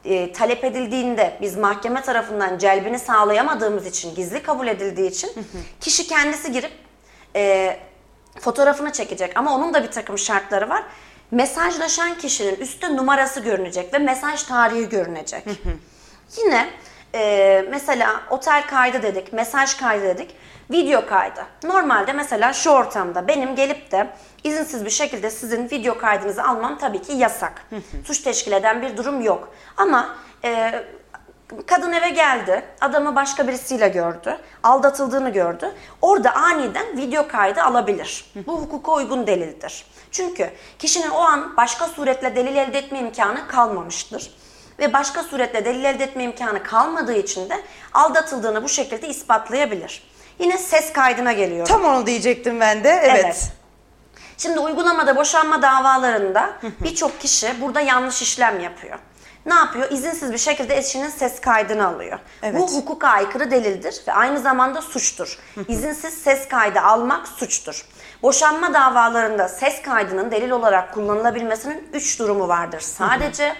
e, 0.05 0.33
talep 0.33 0.63
edildiğinde 0.63 1.37
biz 1.41 1.57
mahkeme 1.57 2.01
tarafından 2.01 2.57
celbini 2.57 2.99
sağlayamadığımız 2.99 3.85
için, 3.85 4.15
gizli 4.15 4.43
kabul 4.43 4.67
edildiği 4.67 5.09
için 5.09 5.29
kişi 5.81 6.07
kendisi 6.07 6.51
girip 6.51 6.71
e, 7.35 7.77
fotoğrafını 8.39 8.91
çekecek 8.91 9.37
ama 9.37 9.55
onun 9.55 9.73
da 9.73 9.83
bir 9.83 9.91
takım 9.91 10.17
şartları 10.17 10.69
var. 10.69 10.83
Mesajlaşan 11.31 12.17
kişinin 12.17 12.55
üstte 12.55 12.95
numarası 12.95 13.39
görünecek 13.39 13.93
ve 13.93 13.97
mesaj 13.97 14.43
tarihi 14.43 14.89
görünecek. 14.89 15.43
Yine 16.37 16.69
e, 17.15 17.65
mesela 17.69 18.21
otel 18.29 18.67
kaydı 18.67 19.03
dedik, 19.03 19.33
mesaj 19.33 19.77
kaydı 19.77 20.03
dedik, 20.03 20.35
video 20.71 21.05
kaydı. 21.05 21.45
Normalde 21.63 22.13
mesela 22.13 22.53
şu 22.53 22.69
ortamda 22.69 23.27
benim 23.27 23.55
gelip 23.55 23.91
de 23.91 24.07
izinsiz 24.43 24.85
bir 24.85 24.89
şekilde 24.89 25.29
sizin 25.29 25.69
video 25.69 25.97
kaydınızı 25.97 26.43
almam 26.43 26.77
tabii 26.77 27.01
ki 27.01 27.11
yasak. 27.13 27.63
Suç 28.05 28.19
teşkil 28.19 28.51
eden 28.51 28.81
bir 28.81 28.97
durum 28.97 29.21
yok. 29.21 29.53
Ama 29.77 30.15
e, 30.43 30.83
Kadın 31.67 31.93
eve 31.93 32.09
geldi, 32.09 32.65
adamı 32.81 33.15
başka 33.15 33.47
birisiyle 33.47 33.87
gördü, 33.87 34.37
aldatıldığını 34.63 35.29
gördü. 35.29 35.71
Orada 36.01 36.31
aniden 36.35 36.97
video 36.97 37.27
kaydı 37.27 37.63
alabilir. 37.63 38.31
Bu 38.47 38.61
hukuka 38.61 38.91
uygun 38.91 39.27
delildir. 39.27 39.85
Çünkü 40.11 40.51
kişinin 40.79 41.09
o 41.09 41.19
an 41.19 41.57
başka 41.57 41.87
suretle 41.87 42.35
delil 42.35 42.55
elde 42.55 42.77
etme 42.77 42.99
imkanı 42.99 43.47
kalmamıştır. 43.47 44.31
Ve 44.79 44.93
başka 44.93 45.23
suretle 45.23 45.65
delil 45.65 45.83
elde 45.83 46.03
etme 46.03 46.23
imkanı 46.23 46.63
kalmadığı 46.63 47.15
için 47.15 47.49
de 47.49 47.61
aldatıldığını 47.93 48.63
bu 48.63 48.69
şekilde 48.69 49.07
ispatlayabilir. 49.07 50.03
Yine 50.39 50.57
ses 50.57 50.93
kaydına 50.93 51.33
geliyorum. 51.33 51.73
Tam 51.73 51.85
onu 51.85 52.05
diyecektim 52.05 52.59
ben 52.59 52.83
de. 52.83 52.89
Evet. 52.89 53.21
Evet. 53.25 53.51
Şimdi 54.37 54.59
uygulamada 54.59 55.15
boşanma 55.15 55.61
davalarında 55.61 56.49
birçok 56.83 57.19
kişi 57.21 57.61
burada 57.61 57.81
yanlış 57.81 58.21
işlem 58.21 58.59
yapıyor. 58.59 58.99
Ne 59.47 59.53
yapıyor? 59.53 59.91
İzinsiz 59.91 60.33
bir 60.33 60.37
şekilde 60.37 60.77
eşinin 60.77 61.09
ses 61.09 61.41
kaydını 61.41 61.87
alıyor. 61.87 62.19
Evet. 62.43 62.59
Bu 62.59 62.71
hukuka 62.71 63.07
aykırı 63.07 63.51
delildir 63.51 64.01
ve 64.07 64.13
aynı 64.13 64.39
zamanda 64.39 64.81
suçtur. 64.81 65.39
İzinsiz 65.67 66.13
ses 66.13 66.47
kaydı 66.47 66.79
almak 66.79 67.27
suçtur. 67.27 67.85
Boşanma 68.23 68.73
davalarında 68.73 69.47
ses 69.47 69.81
kaydının 69.81 70.31
delil 70.31 70.49
olarak 70.51 70.93
kullanılabilmesinin 70.93 71.89
üç 71.93 72.19
durumu 72.19 72.47
vardır. 72.47 72.79
Sadece 72.79 73.55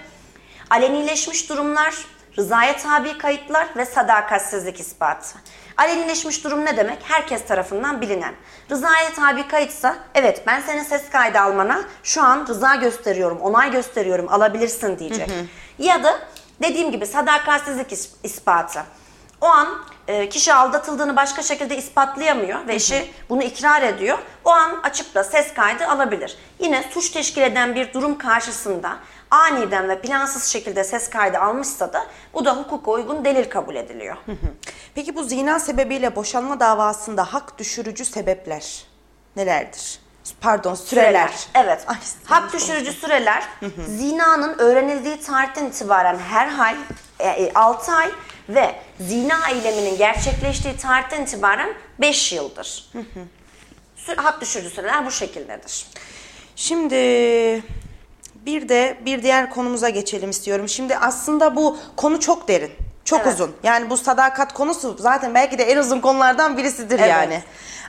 alenileşmiş 0.70 1.48
durumlar, 1.50 1.94
rızaya 2.38 2.76
tabi 2.76 3.18
kayıtlar 3.18 3.66
ve 3.76 3.84
sadakatsizlik 3.84 4.80
ispatı. 4.80 5.38
Alenileşmiş 5.76 6.44
durum 6.44 6.64
ne 6.64 6.76
demek? 6.76 6.98
Herkes 7.02 7.46
tarafından 7.46 8.00
bilinen. 8.00 8.34
Rızaya 8.70 9.12
tabi 9.14 9.48
kayıtsa 9.48 9.96
evet 10.14 10.42
ben 10.46 10.60
senin 10.60 10.82
ses 10.82 11.10
kaydı 11.10 11.40
almana 11.40 11.80
şu 12.02 12.22
an 12.22 12.46
rıza 12.48 12.74
gösteriyorum, 12.74 13.40
onay 13.40 13.70
gösteriyorum 13.70 14.26
alabilirsin 14.28 14.98
diyecek. 14.98 15.30
Ya 15.78 16.04
da 16.04 16.18
dediğim 16.62 16.90
gibi 16.90 17.06
sadakatsizlik 17.06 17.92
is- 17.92 18.10
ispatı. 18.22 18.80
O 19.40 19.46
an 19.46 19.68
e, 20.08 20.28
kişi 20.28 20.54
aldatıldığını 20.54 21.16
başka 21.16 21.42
şekilde 21.42 21.76
ispatlayamıyor 21.76 22.66
ve 22.68 22.74
eşi 22.74 23.10
bunu 23.28 23.42
ikrar 23.42 23.82
ediyor. 23.82 24.18
O 24.44 24.50
an 24.50 24.80
açıp 24.82 25.14
da 25.14 25.24
ses 25.24 25.54
kaydı 25.54 25.86
alabilir. 25.86 26.38
Yine 26.60 26.84
suç 26.90 27.10
teşkil 27.10 27.42
eden 27.42 27.74
bir 27.74 27.92
durum 27.92 28.18
karşısında 28.18 28.96
aniden 29.30 29.88
ve 29.88 30.00
plansız 30.00 30.44
şekilde 30.44 30.84
ses 30.84 31.10
kaydı 31.10 31.38
almışsa 31.38 31.92
da 31.92 32.06
bu 32.34 32.44
da 32.44 32.56
hukuka 32.56 32.90
uygun 32.90 33.24
delil 33.24 33.50
kabul 33.50 33.74
ediliyor. 33.74 34.16
Peki 34.94 35.16
bu 35.16 35.24
zina 35.24 35.58
sebebiyle 35.58 36.16
boşanma 36.16 36.60
davasında 36.60 37.24
hak 37.34 37.58
düşürücü 37.58 38.04
sebepler 38.04 38.84
nelerdir? 39.36 40.00
Pardon 40.40 40.74
süreler. 40.74 41.32
Evet. 41.54 41.84
Ay, 41.86 41.96
Hak 42.24 42.52
düşürücü 42.52 42.92
süreler 42.92 43.44
zinanın 43.88 44.58
öğrenildiği 44.58 45.20
tarihten 45.20 45.64
itibaren 45.66 46.18
herhal 46.18 46.76
6 47.54 47.92
ay 47.92 48.10
ve 48.48 48.74
zina 49.00 49.50
eyleminin 49.50 49.98
gerçekleştiği 49.98 50.76
tarihten 50.76 51.22
itibaren 51.22 51.74
5 51.98 52.32
yıldır. 52.32 52.90
Hak 54.16 54.40
düşürücü 54.40 54.70
süreler 54.70 55.06
bu 55.06 55.10
şekildedir. 55.10 55.86
Şimdi 56.56 56.94
bir 58.34 58.68
de 58.68 58.98
bir 59.04 59.22
diğer 59.22 59.50
konumuza 59.50 59.88
geçelim 59.88 60.30
istiyorum. 60.30 60.68
Şimdi 60.68 60.96
aslında 60.96 61.56
bu 61.56 61.78
konu 61.96 62.20
çok 62.20 62.48
derin. 62.48 62.72
Çok 63.08 63.20
Evet. 63.22 63.34
uzun. 63.34 63.56
Yani 63.62 63.90
bu 63.90 63.96
sadakat 63.96 64.52
konusu 64.52 64.96
zaten 64.98 65.34
belki 65.34 65.58
de 65.58 65.62
en 65.64 65.76
uzun 65.76 66.00
konulardan 66.00 66.56
birisidir 66.56 66.98
Evet. 66.98 67.10
yani. 67.10 67.42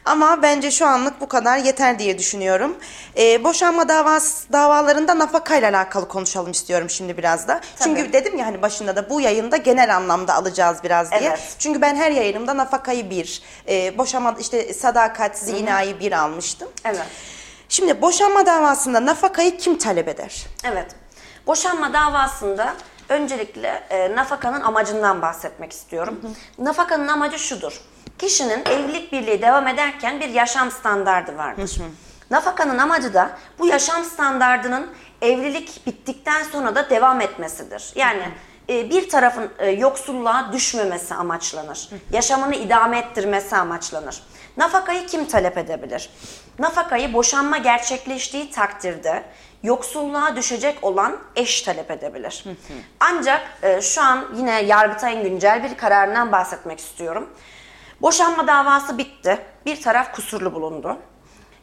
Ama 0.05 0.41
bence 0.41 0.71
şu 0.71 0.85
anlık 0.87 1.21
bu 1.21 1.27
kadar 1.27 1.57
yeter 1.57 1.99
diye 1.99 2.17
düşünüyorum. 2.17 2.77
Ee, 3.17 3.43
boşanma 3.43 3.89
davası, 3.89 4.53
davalarında 4.53 5.19
nafakayla 5.19 5.69
alakalı 5.69 6.07
konuşalım 6.07 6.51
istiyorum 6.51 6.89
şimdi 6.89 7.17
biraz 7.17 7.47
da. 7.47 7.61
Çünkü 7.83 8.13
dedim 8.13 8.37
ya 8.37 8.45
hani 8.45 8.61
başında 8.61 8.95
da 8.95 9.09
bu 9.09 9.21
yayında 9.21 9.57
genel 9.57 9.95
anlamda 9.95 10.33
alacağız 10.35 10.77
biraz 10.83 11.11
diye. 11.11 11.21
Evet. 11.29 11.55
Çünkü 11.59 11.81
ben 11.81 11.95
her 11.95 12.11
yayınımda 12.11 12.57
nafakayı 12.57 13.09
bir, 13.09 13.41
e, 13.67 13.97
boşanma 13.97 14.35
işte 14.39 14.73
sadakat, 14.73 15.37
zinayı 15.37 15.99
bir 15.99 16.11
almıştım. 16.11 16.67
Evet. 16.85 17.05
Şimdi 17.69 18.01
boşanma 18.01 18.45
davasında 18.45 19.05
nafakayı 19.05 19.57
kim 19.57 19.77
talep 19.77 20.07
eder? 20.07 20.45
Evet. 20.63 20.87
Boşanma 21.47 21.93
davasında 21.93 22.73
öncelikle 23.09 23.83
e, 23.89 24.15
nafakanın 24.15 24.61
amacından 24.61 25.21
bahsetmek 25.21 25.71
istiyorum. 25.71 26.21
Nafakanın 26.57 27.07
amacı 27.07 27.39
şudur. 27.39 27.81
Kişinin 28.19 28.65
evlilik 28.65 29.11
birliği 29.11 29.41
devam 29.41 29.67
ederken 29.67 30.19
bir 30.19 30.29
yaşam 30.29 30.71
standardı 30.71 31.37
vardır. 31.37 31.77
Nafakanın 32.31 32.77
amacı 32.77 33.13
da 33.13 33.29
bu 33.59 33.67
yaşam 33.67 34.03
standardının 34.03 34.87
evlilik 35.21 35.85
bittikten 35.87 36.43
sonra 36.43 36.75
da 36.75 36.89
devam 36.89 37.21
etmesidir. 37.21 37.91
Yani 37.95 38.23
e, 38.69 38.89
bir 38.89 39.09
tarafın 39.09 39.51
e, 39.59 39.69
yoksulluğa 39.69 40.53
düşmemesi 40.53 41.15
amaçlanır. 41.15 41.89
Yaşamını 42.11 42.55
idame 42.55 42.97
ettirmesi 42.99 43.55
amaçlanır. 43.55 44.23
Nafakayı 44.57 45.07
kim 45.07 45.25
talep 45.25 45.57
edebilir? 45.57 46.09
nafakayı 46.59 47.13
boşanma 47.13 47.57
gerçekleştiği 47.57 48.51
takdirde 48.51 49.23
yoksulluğa 49.63 50.35
düşecek 50.35 50.83
olan 50.83 51.17
eş 51.35 51.61
talep 51.61 51.91
edebilir. 51.91 52.43
Ancak 52.99 53.41
e, 53.63 53.81
şu 53.81 54.01
an 54.01 54.25
yine 54.35 54.61
Yargıtay'ın 54.61 55.23
güncel 55.23 55.63
bir 55.63 55.77
kararından 55.77 56.31
bahsetmek 56.31 56.79
istiyorum. 56.79 57.29
Boşanma 58.01 58.47
davası 58.47 58.97
bitti. 58.97 59.39
Bir 59.65 59.81
taraf 59.81 60.15
kusurlu 60.15 60.53
bulundu. 60.53 60.97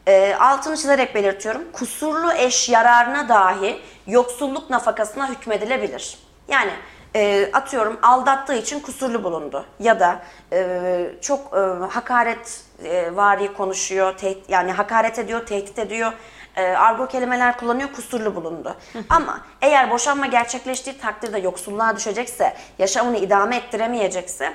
E, 0.07 0.35
altını 0.35 0.77
çizerek 0.77 1.15
belirtiyorum. 1.15 1.61
Kusurlu 1.73 2.33
eş 2.33 2.69
yararına 2.69 3.29
dahi 3.29 3.81
yoksulluk 4.07 4.69
nafakasına 4.69 5.29
hükmedilebilir. 5.29 6.17
Yani 6.47 6.71
e, 7.15 7.49
atıyorum 7.53 7.99
aldattığı 8.01 8.55
için 8.55 8.79
kusurlu 8.79 9.23
bulundu 9.23 9.65
ya 9.79 9.99
da 9.99 10.19
e, 10.53 11.09
çok 11.21 11.53
e, 11.53 11.59
hakaret 11.89 12.61
e, 12.83 13.15
vari 13.15 13.53
konuşuyor, 13.53 14.17
tehdit, 14.17 14.49
yani 14.49 14.71
hakaret 14.71 15.19
ediyor, 15.19 15.45
tehdit 15.45 15.79
ediyor, 15.79 16.13
e, 16.57 16.61
argo 16.63 17.07
kelimeler 17.07 17.57
kullanıyor, 17.57 17.91
kusurlu 17.93 18.35
bulundu. 18.35 18.75
Ama 19.09 19.41
eğer 19.61 19.91
boşanma 19.91 20.25
gerçekleştiği 20.25 20.97
takdirde 20.97 21.39
yoksulluğa 21.39 21.95
düşecekse, 21.95 22.53
yaşamını 22.79 23.17
idame 23.17 23.55
ettiremeyecekse 23.55 24.53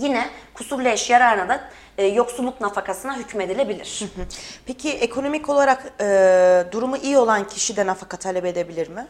yine 0.00 0.30
kusurlu 0.54 0.88
eş 0.88 1.10
yararına 1.10 1.48
da 1.48 1.60
e, 1.98 2.06
yoksulluk 2.06 2.60
nafakasına 2.60 3.16
hükmedilebilir. 3.16 4.02
Peki 4.66 4.92
ekonomik 4.92 5.48
olarak 5.48 5.92
e, 6.00 6.64
durumu 6.72 6.96
iyi 6.96 7.18
olan 7.18 7.46
kişi 7.46 7.76
de 7.76 7.86
nafaka 7.86 8.16
talep 8.16 8.44
edebilir 8.44 8.88
mi? 8.88 9.06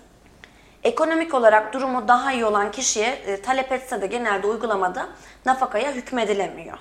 Ekonomik 0.82 1.34
olarak 1.34 1.72
durumu 1.72 2.08
daha 2.08 2.32
iyi 2.32 2.44
olan 2.44 2.70
kişiye 2.70 3.06
e, 3.06 3.42
talep 3.42 3.72
etse 3.72 4.00
de 4.00 4.06
genelde 4.06 4.46
uygulamada 4.46 5.08
nafakaya 5.46 5.92
hükmedilemiyor. 5.92 6.78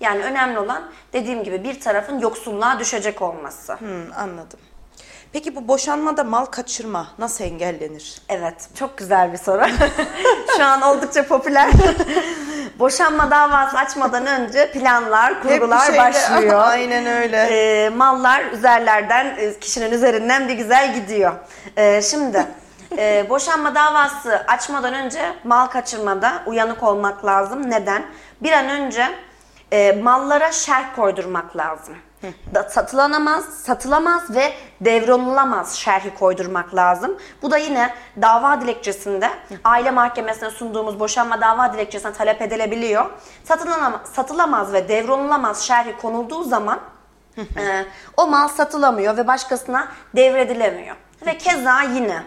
Yani 0.00 0.22
önemli 0.22 0.58
olan 0.58 0.90
dediğim 1.12 1.44
gibi 1.44 1.64
bir 1.64 1.80
tarafın 1.80 2.18
yoksulluğa 2.18 2.78
düşecek 2.78 3.22
olması. 3.22 3.74
Hmm, 3.74 4.12
anladım. 4.16 4.58
Peki 5.32 5.56
bu 5.56 5.68
boşanmada 5.68 6.24
mal 6.24 6.44
kaçırma 6.44 7.06
nasıl 7.18 7.44
engellenir? 7.44 8.22
Evet, 8.28 8.68
çok 8.78 8.98
güzel 8.98 9.32
bir 9.32 9.38
soru. 9.38 9.62
Şu 10.56 10.64
an 10.64 10.82
oldukça 10.82 11.26
popüler. 11.26 11.70
Boşanma 12.78 13.30
davası 13.30 13.78
açmadan 13.78 14.26
önce 14.26 14.70
planlar, 14.72 15.42
kurgular 15.42 15.86
şeyde- 15.86 15.98
başlıyor. 15.98 16.60
Aynen 16.64 17.06
öyle. 17.06 17.36
Ee, 17.50 17.88
mallar 17.88 18.44
üzerlerden, 18.44 19.26
e, 19.38 19.58
kişinin 19.58 19.90
üzerinden 19.92 20.48
bir 20.48 20.54
güzel 20.54 20.94
gidiyor. 20.94 21.32
Ee, 21.76 22.02
şimdi 22.02 22.46
e, 22.98 23.26
boşanma 23.30 23.74
davası 23.74 24.44
açmadan 24.48 24.94
önce 24.94 25.32
mal 25.44 25.66
kaçırmada 25.66 26.32
uyanık 26.46 26.82
olmak 26.82 27.24
lazım. 27.24 27.70
Neden? 27.70 28.02
Bir 28.42 28.52
an 28.52 28.68
önce 28.68 29.08
e, 29.72 29.92
mallara 29.92 30.52
şerh 30.52 30.94
koydurmak 30.96 31.56
lazım. 31.56 31.96
Da, 32.54 32.62
satılamaz, 32.62 33.44
satılamaz 33.44 34.34
ve 34.34 34.52
devrolulamaz 34.80 35.74
şerhi 35.74 36.14
koydurmak 36.14 36.74
lazım. 36.74 37.18
Bu 37.42 37.50
da 37.50 37.56
yine 37.58 37.94
dava 38.22 38.60
dilekçesinde 38.60 39.30
aile 39.64 39.90
mahkemesine 39.90 40.50
sunduğumuz 40.50 41.00
boşanma 41.00 41.40
dava 41.40 41.72
dilekçesine 41.72 42.12
talep 42.12 42.42
edilebiliyor. 42.42 43.06
Satılamaz, 43.44 44.00
satılamaz 44.12 44.72
ve 44.72 44.88
devrolulamaz 44.88 45.62
şerhi 45.62 45.96
konulduğu 45.96 46.44
zaman 46.44 46.80
e, 47.38 47.84
o 48.16 48.26
mal 48.26 48.48
satılamıyor 48.48 49.16
ve 49.16 49.26
başkasına 49.26 49.88
devredilemiyor. 50.16 50.96
Ve 51.26 51.38
keza 51.38 51.82
yine 51.82 52.22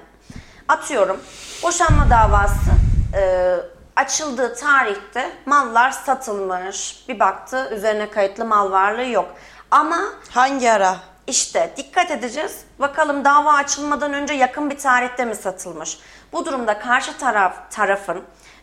atıyorum 0.68 1.20
boşanma 1.64 2.10
davası 2.10 2.72
e, 3.16 3.56
açıldığı 3.96 4.56
tarihte 4.56 5.32
mallar 5.46 5.92
satılmış. 5.92 7.06
Bir 7.10 7.20
baktı 7.20 7.70
üzerine 7.76 8.10
kayıtlı 8.10 8.46
mal 8.46 8.72
varlığı 8.72 9.06
yok. 9.06 9.36
Ama 9.72 10.00
Hangi 10.30 10.72
ara? 10.72 10.98
işte 11.28 11.74
dikkat 11.78 12.12
edeceğiz. 12.12 12.58
Bakalım 12.80 13.26
dava 13.26 13.54
açılmadan 13.54 14.14
önce 14.14 14.34
yakın 14.34 14.70
bir 14.70 14.78
tarihte 14.78 15.26
mi 15.26 15.36
satılmış? 15.36 16.00
Bu 16.34 16.46
durumda 16.46 16.80
karşı 16.80 17.18
taraf 17.18 17.72
tarafın 17.72 18.22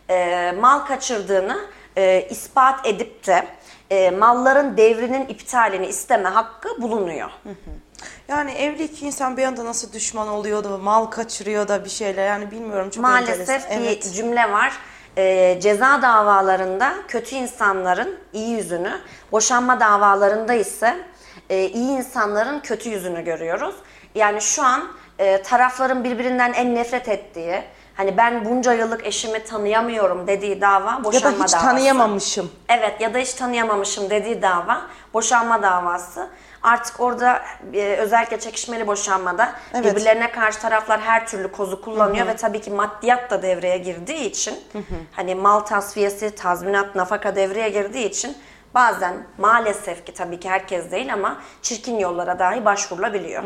e, 0.09 0.51
mal 0.59 0.79
kaçırdığını 0.79 1.57
e, 1.97 2.27
ispat 2.29 2.85
edip 2.87 3.27
de 3.27 3.47
e, 3.89 4.11
malların 4.11 4.77
devrinin 4.77 5.27
iptalini 5.27 5.85
isteme 5.87 6.29
hakkı 6.29 6.81
bulunuyor. 6.81 7.29
Yani 8.27 8.51
evli 8.51 8.83
iki 8.83 9.05
insan 9.05 9.37
bir 9.37 9.43
anda 9.43 9.65
nasıl 9.65 9.93
düşman 9.93 10.27
oluyor 10.27 10.63
da 10.63 10.77
mal 10.77 11.05
kaçırıyor 11.05 11.67
da 11.67 11.85
bir 11.85 11.89
şeyler 11.89 12.27
yani 12.27 12.51
bilmiyorum 12.51 12.89
çok 12.89 13.03
Maalesef 13.03 13.39
enteresan. 13.49 13.79
bir 13.79 13.85
Evet. 13.87 14.13
cümle 14.15 14.51
var. 14.51 14.73
Ee, 15.17 15.59
ceza 15.61 16.01
davalarında 16.01 16.93
kötü 17.07 17.35
insanların 17.35 18.19
iyi 18.33 18.49
yüzünü, 18.49 18.99
boşanma 19.31 19.79
davalarında 19.79 20.53
ise 20.53 20.97
e, 21.49 21.65
iyi 21.65 21.97
insanların 21.97 22.59
kötü 22.59 22.89
yüzünü 22.89 23.23
görüyoruz. 23.23 23.75
Yani 24.15 24.41
şu 24.41 24.63
an 24.63 24.87
e, 25.19 25.41
tarafların 25.41 26.03
birbirinden 26.03 26.53
en 26.53 26.75
nefret 26.75 27.09
ettiği, 27.09 27.63
hani 27.95 28.17
ben 28.17 28.45
bunca 28.45 28.73
yıllık 28.73 29.05
eşimi 29.07 29.43
tanıyamıyorum 29.43 30.27
dediği 30.27 30.61
dava 30.61 30.91
Ya 30.91 31.03
boşanma 31.03 31.39
da 31.39 31.43
hiç 31.43 31.53
davası. 31.53 31.65
tanıyamamışım. 31.67 32.51
Evet 32.69 33.01
ya 33.01 33.13
da 33.13 33.17
hiç 33.17 33.33
tanıyamamışım 33.33 34.09
dediği 34.09 34.41
dava 34.41 34.81
boşanma 35.13 35.61
davası. 35.63 36.29
Artık 36.63 36.99
orada 36.99 37.41
e, 37.73 37.81
özellikle 37.95 38.39
çekişmeli 38.39 38.87
boşanmada 38.87 39.51
Evet. 39.73 39.85
birbirlerine 39.85 40.31
karşı 40.31 40.59
taraflar 40.59 40.99
her 41.01 41.27
türlü 41.27 41.51
kozu 41.51 41.81
kullanıyor 41.81 42.27
ve 42.27 42.35
tabii 42.35 42.61
ki 42.61 42.71
maddiyat 42.71 43.31
da 43.31 43.41
devreye 43.41 43.77
girdiği 43.77 44.29
için 44.29 44.55
hani 45.11 45.35
mal 45.35 45.59
tasfiyesi, 45.59 46.35
tazminat, 46.35 46.95
nafaka 46.95 47.35
devreye 47.35 47.69
girdiği 47.69 48.09
için 48.09 48.37
bazen 48.73 49.13
maalesef 49.37 50.05
ki 50.05 50.13
tabii 50.13 50.39
ki 50.39 50.49
herkes 50.49 50.91
değil 50.91 51.13
ama 51.13 51.37
çirkin 51.61 51.99
yollara 51.99 52.39
dahi 52.39 52.65
başvurulabiliyor. 52.65 53.43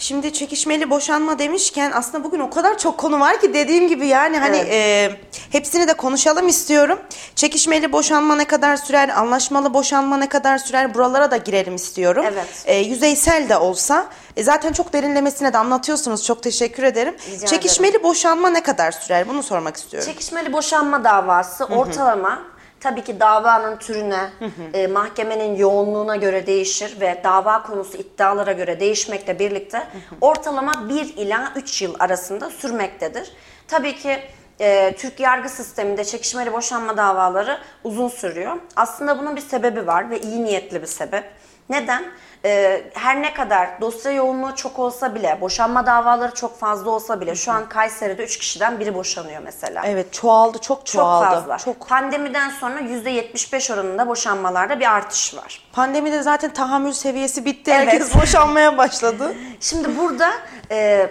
Şimdi 0.00 0.32
çekişmeli 0.32 0.90
boşanma 0.90 1.38
demişken 1.38 1.90
aslında 1.94 2.24
bugün 2.24 2.40
o 2.40 2.50
kadar 2.50 2.78
çok 2.78 2.98
konu 2.98 3.20
var 3.20 3.40
ki 3.40 3.54
dediğim 3.54 3.88
gibi 3.88 4.06
yani 4.06 4.38
hani 4.38 4.56
Evet. 4.56 4.72
e, 4.72 5.16
hepsini 5.52 5.88
de 5.88 5.94
konuşalım 5.94 6.48
istiyorum. 6.48 6.98
Çekişmeli 7.34 7.92
boşanma 7.92 8.36
ne 8.36 8.44
kadar 8.44 8.76
sürer, 8.76 9.08
anlaşmalı 9.08 9.74
boşanma 9.74 10.16
ne 10.16 10.28
kadar 10.28 10.58
sürer 10.58 10.94
buralara 10.94 11.30
da 11.30 11.36
girelim 11.36 11.74
istiyorum. 11.74 12.24
Evet. 12.28 12.62
E, 12.64 12.76
yüzeysel 12.76 13.48
de 13.48 13.56
olsa 13.56 14.06
e, 14.36 14.42
zaten 14.42 14.72
çok 14.72 14.92
derinlemesine 14.92 15.52
de 15.52 15.58
anlatıyorsunuz 15.58 16.24
çok 16.24 16.42
teşekkür 16.42 16.82
ederim. 16.82 17.16
Rica 17.30 17.46
Çekişmeli 17.46 18.02
boşanma 18.02 18.50
ne 18.50 18.62
kadar 18.62 18.92
sürer 18.92 19.28
bunu 19.28 19.42
sormak 19.42 19.76
istiyorum. 19.76 20.12
Çekişmeli 20.12 20.52
boşanma 20.52 21.04
davası 21.04 21.64
ortalama 21.64 22.42
tabii 22.80 23.04
ki 23.04 23.20
davanın 23.20 23.76
türüne, 23.76 24.30
e, 24.74 24.86
mahkemenin 24.86 25.56
yoğunluğuna 25.56 26.16
göre 26.16 26.46
değişir 26.46 27.00
ve 27.00 27.20
dava 27.24 27.62
konusu 27.62 27.98
iddialara 27.98 28.52
göre 28.52 28.80
değişmekle 28.80 29.38
birlikte 29.38 29.86
ortalama 30.20 30.88
1 30.88 31.16
ila 31.16 31.52
3 31.56 31.82
yıl 31.82 31.94
arasında 31.98 32.50
sürmektedir. 32.50 33.32
Tabii 33.68 33.96
ki 33.96 34.18
e, 34.60 34.94
Türk 34.98 35.20
yargı 35.20 35.48
sisteminde 35.48 36.04
çekişmeli 36.04 36.52
boşanma 36.52 36.96
davaları 36.96 37.58
uzun 37.84 38.08
sürüyor. 38.08 38.56
Aslında 38.76 39.18
bunun 39.18 39.36
bir 39.36 39.40
sebebi 39.40 39.86
var 39.86 40.10
ve 40.10 40.20
iyi 40.20 40.44
niyetli 40.44 40.82
bir 40.82 40.86
sebep. 40.86 41.24
Neden? 41.70 42.04
Ee, 42.44 42.82
her 42.94 43.22
ne 43.22 43.34
kadar 43.34 43.80
dosya 43.80 44.12
yoğunluğu 44.12 44.54
çok 44.56 44.78
olsa 44.78 45.14
bile, 45.14 45.38
boşanma 45.40 45.86
davaları 45.86 46.34
çok 46.34 46.58
fazla 46.58 46.90
olsa 46.90 47.20
bile 47.20 47.34
şu 47.34 47.52
an 47.52 47.68
Kayseri'de 47.68 48.24
3 48.24 48.38
kişiden 48.38 48.80
biri 48.80 48.94
boşanıyor 48.94 49.42
mesela. 49.44 49.82
Evet 49.84 50.12
çoğaldı 50.12 50.58
çok 50.58 50.78
Çok 50.78 50.86
çoğaldı. 50.86 51.24
fazla. 51.26 51.58
Çok. 51.58 51.88
Pandemiden 51.88 52.50
sonra 52.50 52.80
%75 52.80 53.74
oranında 53.74 54.08
boşanmalarda 54.08 54.80
bir 54.80 54.94
artış 54.94 55.36
var. 55.36 55.62
Pandemide 55.72 56.22
zaten 56.22 56.52
tahammül 56.52 56.92
seviyesi 56.92 57.44
bitti. 57.44 57.70
Evet. 57.74 57.88
Herkes 57.88 58.14
boşanmaya 58.22 58.78
başladı. 58.78 59.34
Şimdi 59.60 59.98
burada 59.98 60.30
e, 60.70 61.10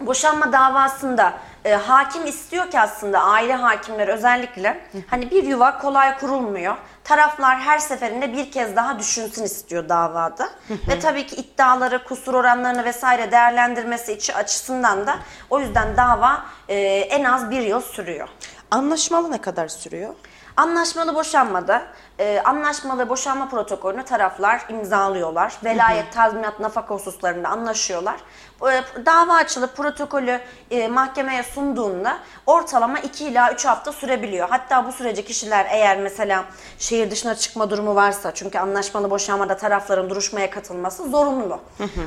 boşanma 0.00 0.52
davasında 0.52 1.32
e, 1.64 1.74
hakim 1.74 2.26
istiyor 2.26 2.70
ki 2.70 2.80
aslında 2.80 3.20
aile 3.20 3.54
hakimleri 3.54 4.12
özellikle 4.12 4.80
hani 5.06 5.30
bir 5.30 5.44
yuva 5.44 5.78
kolay 5.78 6.18
kurulmuyor. 6.18 6.76
Taraflar 7.06 7.60
her 7.60 7.78
seferinde 7.78 8.32
bir 8.32 8.50
kez 8.50 8.76
daha 8.76 8.98
düşünsün 8.98 9.44
istiyor 9.44 9.88
davada. 9.88 10.48
Ve 10.88 10.98
tabii 10.98 11.26
ki 11.26 11.36
iddiaları, 11.36 12.04
kusur 12.04 12.34
oranlarını 12.34 12.84
vesaire 12.84 13.30
değerlendirmesi 13.30 14.12
içi 14.12 14.34
açısından 14.34 15.06
da 15.06 15.18
o 15.50 15.60
yüzden 15.60 15.96
dava 15.96 16.46
e, 16.68 16.76
en 17.10 17.24
az 17.24 17.50
bir 17.50 17.60
yıl 17.60 17.80
sürüyor. 17.80 18.28
Anlaşmalı 18.70 19.30
ne 19.30 19.40
kadar 19.40 19.68
sürüyor? 19.68 20.14
Anlaşmalı 20.56 21.14
boşanmada 21.14 21.82
e, 22.18 22.40
anlaşmalı 22.44 23.08
boşanma 23.08 23.48
protokolünü 23.48 24.02
taraflar 24.02 24.62
imzalıyorlar. 24.68 25.52
Velayet, 25.64 26.12
tazminat, 26.12 26.60
nafaka 26.60 26.94
hususlarında 26.94 27.48
anlaşıyorlar. 27.48 28.16
E, 28.62 29.06
dava 29.06 29.34
açılıp 29.34 29.76
protokolü 29.76 30.40
e, 30.70 30.88
mahkemeye 30.88 31.42
sunduğunda 31.42 32.18
ortalama 32.46 32.98
2 32.98 33.24
ila 33.24 33.52
3 33.52 33.64
hafta 33.64 33.92
sürebiliyor. 33.92 34.48
Hatta 34.48 34.86
bu 34.86 34.92
sürece 34.92 35.24
kişiler 35.24 35.66
eğer 35.70 35.98
mesela 35.98 36.44
şehir 36.78 37.10
dışına 37.10 37.34
çıkma 37.34 37.70
durumu 37.70 37.94
varsa 37.94 38.34
çünkü 38.34 38.58
anlaşmalı 38.58 39.10
boşanmada 39.10 39.56
tarafların 39.56 40.10
duruşmaya 40.10 40.50
katılması 40.50 41.08
zorunlu. 41.10 41.60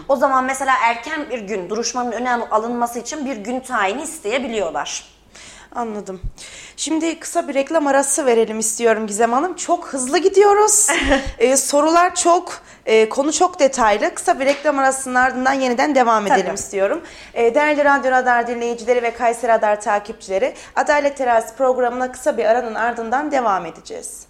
O 0.07 0.15
zaman 0.15 0.43
mesela 0.43 0.73
erken 0.83 1.29
bir 1.29 1.39
gün 1.39 1.69
duruşmanın 1.69 2.11
öne 2.11 2.33
alınması 2.33 2.99
için 2.99 3.25
bir 3.25 3.37
gün 3.37 3.59
tayini 3.59 4.01
isteyebiliyorlar. 4.01 5.18
Anladım. 5.75 6.21
Şimdi 6.77 7.19
kısa 7.19 7.47
bir 7.47 7.53
reklam 7.53 7.87
arası 7.87 8.25
verelim 8.25 8.59
istiyorum 8.59 9.07
Gizem 9.07 9.33
Hanım. 9.33 9.55
Çok 9.55 9.87
hızlı 9.87 10.17
gidiyoruz. 10.17 10.87
Ee, 11.39 11.57
sorular 11.57 12.15
çok. 12.15 12.61
e, 12.85 13.09
konu 13.09 13.33
çok 13.33 13.59
detaylı. 13.59 14.13
Kısa 14.13 14.39
bir 14.39 14.45
reklam 14.45 14.79
arasının 14.79 15.15
ardından 15.15 15.53
yeniden 15.53 15.95
devam 15.95 16.27
edelim 16.27 16.45
Tabii. 16.45 16.55
istiyorum. 16.55 17.01
E, 17.33 17.55
değerli 17.55 17.85
Radyo 17.85 18.11
Radar 18.11 18.47
dinleyicileri 18.47 19.03
ve 19.03 19.13
Kayseri 19.13 19.51
Radar 19.51 19.81
takipçileri 19.81 20.53
Adalet 20.75 21.17
Terazisi 21.17 21.55
programına 21.55 22.11
kısa 22.11 22.37
bir 22.37 22.45
aranın 22.45 22.75
ardından 22.75 23.31
devam 23.31 23.65
edeceğiz. 23.65 24.23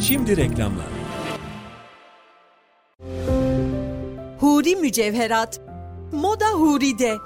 Şimdi 0.00 0.36
reklamlar. 0.36 0.97
Huri 4.40 4.76
mücevherat. 4.76 5.60
Moda 6.12 6.48
Huri'de. 6.48 7.16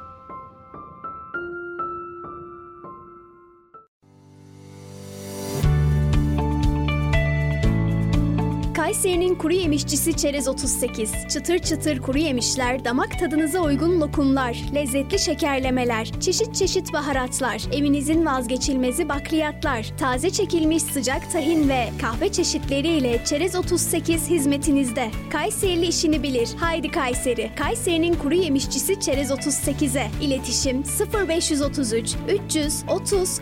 Kayseri'nin 8.93 9.35
kuru 9.35 9.53
yemişçisi 9.53 10.17
Çerez 10.17 10.49
38. 10.49 11.13
Çıtır 11.29 11.59
çıtır 11.59 11.99
kuru 11.99 12.19
yemişler, 12.19 12.85
damak 12.85 13.19
tadınıza 13.19 13.61
uygun 13.61 14.01
lokumlar, 14.01 14.57
lezzetli 14.75 15.19
şekerlemeler, 15.19 16.21
çeşit 16.21 16.55
çeşit 16.55 16.93
baharatlar, 16.93 17.63
evinizin 17.73 18.27
vazgeçilmezi 18.27 19.09
bakliyatlar, 19.09 19.93
taze 19.99 20.31
çekilmiş 20.31 20.83
sıcak 20.83 21.33
tahin 21.33 21.69
ve 21.69 21.89
kahve 22.01 22.33
çeşitleriyle 22.33 23.25
Çerez 23.25 23.55
38 23.55 24.31
hizmetinizde. 24.31 25.11
Kayserili 25.31 25.87
işini 25.87 26.23
bilir. 26.23 26.49
Haydi 26.61 26.91
Kayseri. 26.91 27.51
Kayseri'nin 27.59 28.15
kuru 28.15 28.35
yemişçisi 28.35 29.01
Çerez 29.01 29.31
38'e. 29.31 30.11
İletişim 30.23 30.83
0533 31.29 32.15
330 32.47 33.41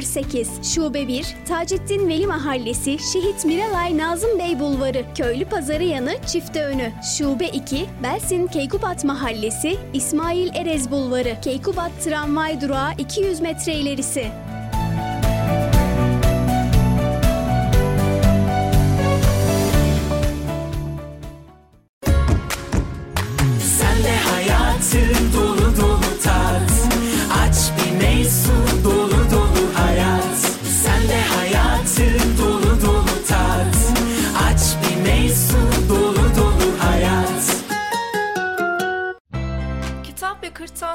08 0.00 0.74
Şube 0.74 1.08
1 1.08 1.26
Taceddin 1.48 2.08
Veli 2.08 2.26
Mahallesi 2.26 2.98
Şehit 3.12 3.44
Miralay 3.44 3.98
Nazım 3.98 4.38
Bey 4.38 4.60
Bulvarı 4.60 4.91
Köylü 5.14 5.44
Pazarı 5.44 5.84
yanı 5.84 6.12
Çifte 6.26 6.64
Önü. 6.64 6.92
Şube 7.18 7.48
2 7.48 7.86
Belsin 8.02 8.46
Keykubat 8.46 9.04
Mahallesi 9.04 9.76
İsmail 9.92 10.54
Erez 10.54 10.90
Bulvarı. 10.90 11.36
Keykubat 11.42 11.90
Tramvay 12.04 12.60
Durağı 12.60 12.92
200 12.98 13.40
metre 13.40 13.74
ilerisi 13.74 14.26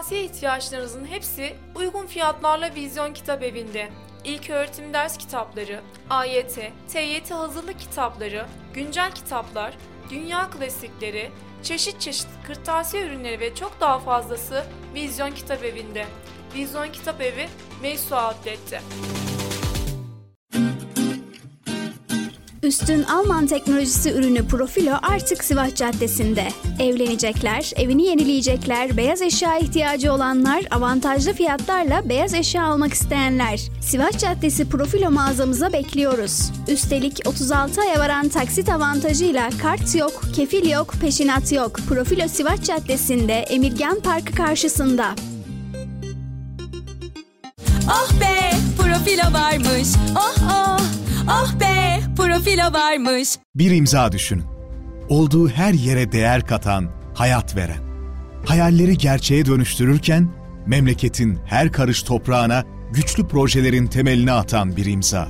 kırtasiye 0.07 0.25
ihtiyaçlarınızın 0.25 1.05
hepsi 1.05 1.55
uygun 1.75 2.05
fiyatlarla 2.05 2.75
Vizyon 2.75 3.13
Kitap 3.13 3.43
Evi'nde. 3.43 3.89
İlk 4.23 4.49
öğretim 4.49 4.93
ders 4.93 5.17
kitapları, 5.17 5.81
AYT, 6.09 6.59
TYT 6.87 7.31
hazırlık 7.31 7.79
kitapları, 7.79 8.45
güncel 8.73 9.11
kitaplar, 9.11 9.73
dünya 10.09 10.49
klasikleri, 10.49 11.31
çeşit 11.63 12.01
çeşit 12.01 12.27
kırtasiye 12.47 13.05
ürünleri 13.05 13.39
ve 13.39 13.55
çok 13.55 13.81
daha 13.81 13.99
fazlası 13.99 14.63
Vizyon 14.93 15.31
Kitap 15.31 15.63
Evi'nde. 15.63 16.05
Vizyon 16.55 16.91
Kitap 16.91 17.21
Evi, 17.21 17.47
Meysu 17.81 18.15
Outlet'te. 18.15 18.81
Üstün 22.67 23.03
Alman 23.03 23.47
teknolojisi 23.47 24.11
ürünü 24.11 24.47
Profilo 24.47 24.93
artık 25.01 25.43
Sivas 25.43 25.75
Caddesi'nde. 25.75 26.47
Evlenecekler, 26.79 27.71
evini 27.75 28.05
yenileyecekler, 28.05 28.97
beyaz 28.97 29.21
eşya 29.21 29.57
ihtiyacı 29.57 30.13
olanlar, 30.13 30.63
avantajlı 30.71 31.33
fiyatlarla 31.33 32.09
beyaz 32.09 32.33
eşya 32.33 32.63
almak 32.63 32.93
isteyenler. 32.93 33.61
Sivas 33.81 34.17
Caddesi 34.17 34.69
Profilo 34.69 35.11
mağazamıza 35.11 35.73
bekliyoruz. 35.73 36.51
Üstelik 36.67 37.19
36 37.25 37.81
aya 37.81 37.99
varan 37.99 38.29
taksit 38.29 38.69
avantajıyla 38.69 39.49
kart 39.61 39.95
yok, 39.95 40.21
kefil 40.35 40.69
yok, 40.69 40.93
peşinat 41.01 41.51
yok. 41.51 41.79
Profilo 41.89 42.27
Sivas 42.27 42.63
Caddesi'nde 42.63 43.33
Emirgan 43.33 43.99
Parkı 43.99 44.35
karşısında. 44.35 45.15
Oh 47.89 48.11
be 48.21 48.51
profilo 48.77 49.33
varmış. 49.33 49.87
Oh 50.15 50.35
oh. 50.51 50.79
Oh 51.29 51.59
be 51.59 51.86
profilo 52.17 52.73
varmış. 52.73 53.29
Bir 53.55 53.71
imza 53.71 54.11
düşünün. 54.11 54.43
Olduğu 55.09 55.49
her 55.49 55.73
yere 55.73 56.11
değer 56.11 56.47
katan, 56.47 56.89
hayat 57.13 57.55
veren. 57.55 57.81
Hayalleri 58.45 58.97
gerçeğe 58.97 59.45
dönüştürürken 59.45 60.29
memleketin 60.65 61.39
her 61.45 61.71
karış 61.71 62.03
toprağına 62.03 62.63
güçlü 62.93 63.27
projelerin 63.27 63.87
temelini 63.87 64.31
atan 64.31 64.77
bir 64.77 64.85
imza. 64.85 65.27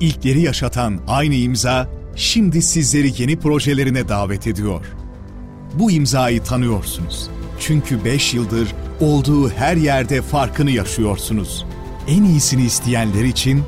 İlkleri 0.00 0.40
yaşatan 0.40 1.00
aynı 1.08 1.34
imza 1.34 1.88
şimdi 2.16 2.62
sizleri 2.62 3.22
yeni 3.22 3.38
projelerine 3.38 4.08
davet 4.08 4.46
ediyor. 4.46 4.86
Bu 5.74 5.90
imzayı 5.90 6.42
tanıyorsunuz. 6.42 7.30
Çünkü 7.60 8.04
5 8.04 8.34
yıldır 8.34 8.74
olduğu 9.00 9.50
her 9.50 9.76
yerde 9.76 10.22
farkını 10.22 10.70
yaşıyorsunuz. 10.70 11.66
En 12.08 12.22
iyisini 12.22 12.62
isteyenler 12.62 13.24
için 13.24 13.62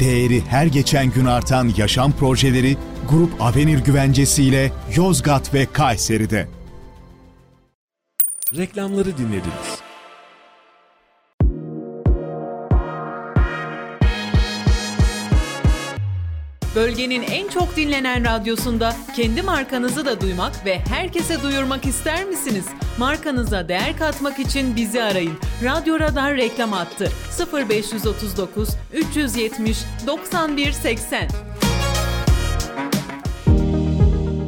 değeri 0.00 0.40
her 0.40 0.66
geçen 0.66 1.10
gün 1.10 1.24
artan 1.24 1.72
yaşam 1.76 2.12
projeleri 2.12 2.76
Grup 3.10 3.42
Avenir 3.42 3.78
güvencesiyle 3.78 4.72
Yozgat 4.96 5.54
ve 5.54 5.66
Kayseri'de. 5.66 6.48
Reklamları 8.56 9.18
dinlediniz. 9.18 9.82
Bölgenin 16.76 17.22
en 17.22 17.48
çok 17.48 17.76
dinlenen 17.76 18.24
radyosunda 18.24 18.96
kendi 19.16 19.42
markanızı 19.42 20.04
da 20.06 20.20
duymak 20.20 20.66
ve 20.66 20.78
herkese 20.78 21.42
duyurmak 21.42 21.86
ister 21.86 22.24
misiniz? 22.24 22.66
Markanıza 22.98 23.68
değer 23.68 23.98
katmak 23.98 24.38
için 24.38 24.76
bizi 24.76 25.02
arayın. 25.02 25.34
Radyo 25.64 26.00
Radar 26.00 26.36
reklam 26.36 26.72
attı. 26.72 27.08
0539 27.70 28.68
370 28.92 29.78
91 30.06 30.72
80. 30.72 31.28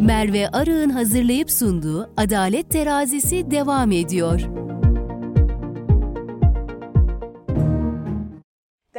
Merve 0.00 0.48
Arı'nın 0.48 0.90
hazırlayıp 0.90 1.50
sunduğu 1.50 2.10
Adalet 2.16 2.70
Terazisi 2.70 3.50
devam 3.50 3.92
ediyor. 3.92 4.63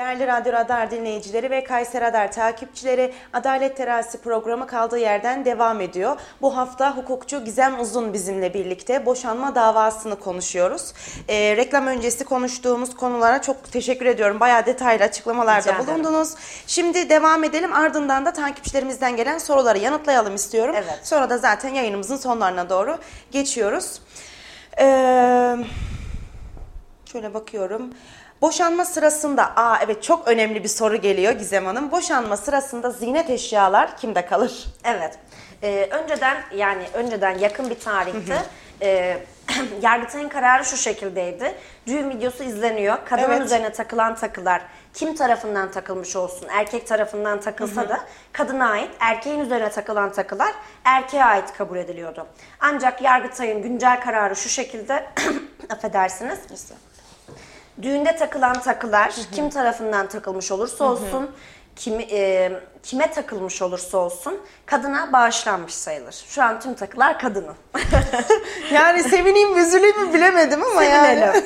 Değerli 0.05 0.27
Radyo 0.27 0.53
Radar 0.53 0.91
dinleyicileri 0.91 1.49
ve 1.49 1.63
Kayseri 1.63 2.05
Radar 2.05 2.31
takipçileri 2.31 3.13
Adalet 3.33 3.77
Terazisi 3.77 4.21
programı 4.21 4.67
kaldığı 4.67 4.97
yerden 4.97 5.45
devam 5.45 5.81
ediyor. 5.81 6.17
Bu 6.41 6.57
hafta 6.57 6.97
hukukçu 6.97 7.45
Gizem 7.45 7.79
Uzun 7.79 8.13
bizimle 8.13 8.53
birlikte 8.53 9.05
boşanma 9.05 9.55
davasını 9.55 10.19
konuşuyoruz. 10.19 10.93
Ee, 11.29 11.57
reklam 11.57 11.87
öncesi 11.87 12.25
konuştuğumuz 12.25 12.95
konulara 12.95 13.41
çok 13.41 13.71
teşekkür 13.71 14.05
ediyorum. 14.05 14.39
Bayağı 14.39 14.65
detaylı 14.65 15.03
açıklamalarda 15.03 15.59
Rica 15.59 15.83
ederim. 15.83 16.03
bulundunuz. 16.03 16.35
Şimdi 16.67 17.09
devam 17.09 17.43
edelim 17.43 17.73
ardından 17.73 18.25
da 18.25 18.33
takipçilerimizden 18.33 19.15
gelen 19.15 19.37
soruları 19.37 19.77
yanıtlayalım 19.77 20.35
istiyorum. 20.35 20.75
Evet. 20.77 20.99
Sonra 21.03 21.29
da 21.29 21.37
zaten 21.37 21.69
yayınımızın 21.69 22.17
sonlarına 22.17 22.69
doğru 22.69 22.97
geçiyoruz. 23.31 24.01
Ee, 24.79 25.55
Şöyle 27.11 27.33
bakıyorum. 27.33 27.93
Boşanma 28.45 28.85
sırasında, 28.85 29.55
aa 29.55 29.77
evet 29.85 30.03
çok 30.03 30.27
önemli 30.27 30.63
bir 30.63 30.69
soru 30.69 30.95
geliyor 30.95 31.33
Gizem 31.33 31.65
Hanım. 31.65 31.91
Boşanma 31.91 32.37
sırasında 32.37 32.89
ziynet 32.89 33.29
eşyalar 33.29 33.97
kimde 33.97 34.25
kalır? 34.25 34.65
Evet. 34.83 35.17
Ee, 35.63 35.87
önceden 35.91 36.37
yani 36.55 36.83
önceden 36.93 37.37
yakın 37.37 37.69
bir 37.69 37.79
tarihte 37.79 38.41
e, 38.81 39.17
Yargıtay'ın 39.81 40.29
kararı 40.29 40.65
şu 40.65 40.77
şekildeydi. 40.77 41.55
Düğün 41.87 42.09
videosu 42.09 42.43
izleniyor. 42.43 42.97
Kadının 43.05 43.29
Evet. 43.29 43.45
üzerine 43.45 43.71
takılan 43.71 44.15
takılar 44.15 44.61
kim 44.93 45.15
tarafından 45.15 45.71
takılmış 45.71 46.15
olsun, 46.15 46.47
erkek 46.49 46.87
tarafından 46.87 47.41
takılsa 47.41 47.89
da 47.89 47.99
kadına 48.31 48.69
ait, 48.69 48.91
erkeğin 48.99 49.39
üzerine 49.39 49.69
takılan 49.69 50.11
takılar 50.11 50.51
erkeğe 50.83 51.25
ait 51.25 51.53
kabul 51.57 51.77
ediliyordu. 51.77 52.27
Ancak 52.59 53.01
Yargıtay'ın 53.01 53.61
güncel 53.61 54.01
kararı 54.01 54.35
şu 54.35 54.49
şekilde, 54.49 55.05
affedersiniz. 55.69 56.39
Düğünde 57.81 58.15
takılan 58.15 58.61
takılar 58.61 59.13
kim 59.31 59.49
tarafından 59.49 60.07
takılmış 60.07 60.51
olursa 60.51 60.83
olsun 60.85 61.31
kimi, 61.75 62.03
e, 62.03 62.51
kime 62.83 63.11
takılmış 63.11 63.61
olursa 63.61 63.97
olsun 63.97 64.39
kadına 64.65 65.13
bağışlanmış 65.13 65.73
sayılır. 65.73 66.25
Şu 66.27 66.43
an 66.43 66.59
tüm 66.59 66.73
takılar 66.73 67.19
kadının. 67.19 67.55
Yani 68.73 69.03
sevineyim 69.03 69.51
mi 69.53 69.59
üzüleyim 69.59 70.01
mi 70.01 70.13
bilemedim 70.13 70.63
ama 70.63 70.83
yani. 70.83 71.43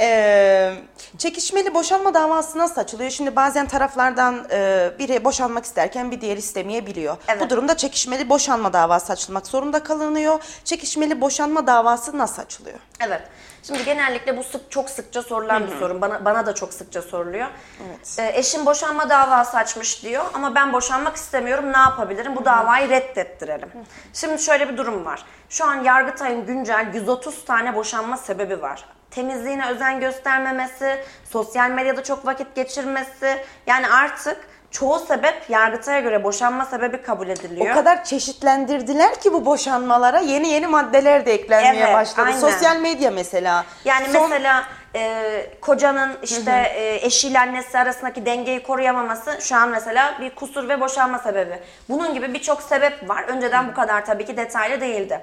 Ee, 0.00 0.74
çekişmeli 1.18 1.74
boşanma 1.74 2.14
davası 2.14 2.58
nasıl 2.58 2.80
açılıyor? 2.80 3.10
Şimdi 3.10 3.36
bazen 3.36 3.68
taraflardan 3.68 4.46
e, 4.50 4.90
biri 4.98 5.24
boşanmak 5.24 5.64
isterken 5.64 6.10
bir 6.10 6.20
diğer 6.20 6.36
istemeyebiliyor. 6.36 7.16
Evet. 7.28 7.40
Bu 7.40 7.50
durumda 7.50 7.76
çekişmeli 7.76 8.28
boşanma 8.28 8.72
davası 8.72 9.12
açılmak 9.12 9.46
zorunda 9.46 9.82
kalınıyor. 9.82 10.40
Çekişmeli 10.64 11.20
boşanma 11.20 11.66
davası 11.66 12.18
nasıl 12.18 12.42
açılıyor? 12.42 12.78
Evet. 13.06 13.22
Şimdi 13.62 13.84
genellikle 13.84 14.36
bu 14.36 14.42
sık 14.44 14.70
çok 14.70 14.90
sıkça 14.90 15.22
sorulan 15.22 15.66
bir 15.66 15.76
sorun. 15.76 16.00
Bana 16.00 16.24
bana 16.24 16.46
da 16.46 16.54
çok 16.54 16.74
sıkça 16.74 17.02
soruluyor. 17.02 17.46
Evet. 17.88 18.16
Ee, 18.18 18.38
eşim 18.38 18.66
boşanma 18.66 19.10
davası 19.10 19.56
açmış 19.56 20.02
diyor 20.02 20.24
ama 20.34 20.54
ben 20.54 20.72
boşanmak 20.72 21.16
istemiyorum. 21.16 21.72
Ne 21.72 21.78
yapabilirim? 21.78 22.36
Bu 22.36 22.44
davayı 22.44 22.88
reddettirelim. 22.88 23.68
Şimdi 24.12 24.42
şöyle 24.42 24.68
bir 24.68 24.76
durum 24.76 25.04
var. 25.04 25.24
Şu 25.48 25.64
an 25.64 25.84
Yargıtay'ın 25.84 26.46
güncel 26.46 26.90
130 26.94 27.44
tane 27.44 27.74
boşanma 27.74 28.16
sebebi 28.16 28.62
var. 28.62 28.84
Temizliğine 29.10 29.70
özen 29.70 30.00
göstermemesi, 30.00 31.04
sosyal 31.30 31.70
medyada 31.70 32.02
çok 32.02 32.26
vakit 32.26 32.54
geçirmesi. 32.54 33.44
Yani 33.66 33.88
artık 33.88 34.36
çoğu 34.70 34.98
sebep 34.98 35.50
Yargıtay'a 35.50 36.00
göre 36.00 36.24
boşanma 36.24 36.64
sebebi 36.64 37.02
kabul 37.02 37.28
ediliyor. 37.28 37.70
O 37.70 37.74
kadar 37.74 38.04
çeşitlendirdiler 38.04 39.20
ki 39.20 39.32
bu 39.32 39.46
boşanmalara 39.46 40.18
yeni 40.20 40.48
yeni 40.48 40.66
maddeler 40.66 41.26
de 41.26 41.32
eklenmeye 41.34 41.84
Evet, 41.84 41.94
başladı. 41.94 42.26
aynen. 42.26 42.40
Sosyal 42.40 42.76
medya 42.76 43.10
mesela. 43.10 43.64
Yani 43.84 44.08
Son- 44.12 44.30
mesela 44.30 44.64
e, 44.94 45.46
kocanın 45.60 46.18
işte 46.22 46.50
e, 46.74 47.06
eşiyle 47.06 47.40
annesi 47.40 47.78
arasındaki 47.78 48.26
dengeyi 48.26 48.62
koruyamaması 48.62 49.38
şu 49.40 49.56
an 49.56 49.68
mesela 49.68 50.18
bir 50.20 50.34
kusur 50.34 50.68
ve 50.68 50.80
boşanma 50.80 51.18
sebebi. 51.18 51.58
Bunun 51.88 52.14
gibi 52.14 52.34
birçok 52.34 52.62
sebep 52.62 53.08
var. 53.08 53.24
Önceden 53.28 53.68
bu 53.68 53.74
kadar 53.74 54.06
tabii 54.06 54.24
ki 54.26 54.36
detaylı 54.36 54.80
değildi. 54.80 55.20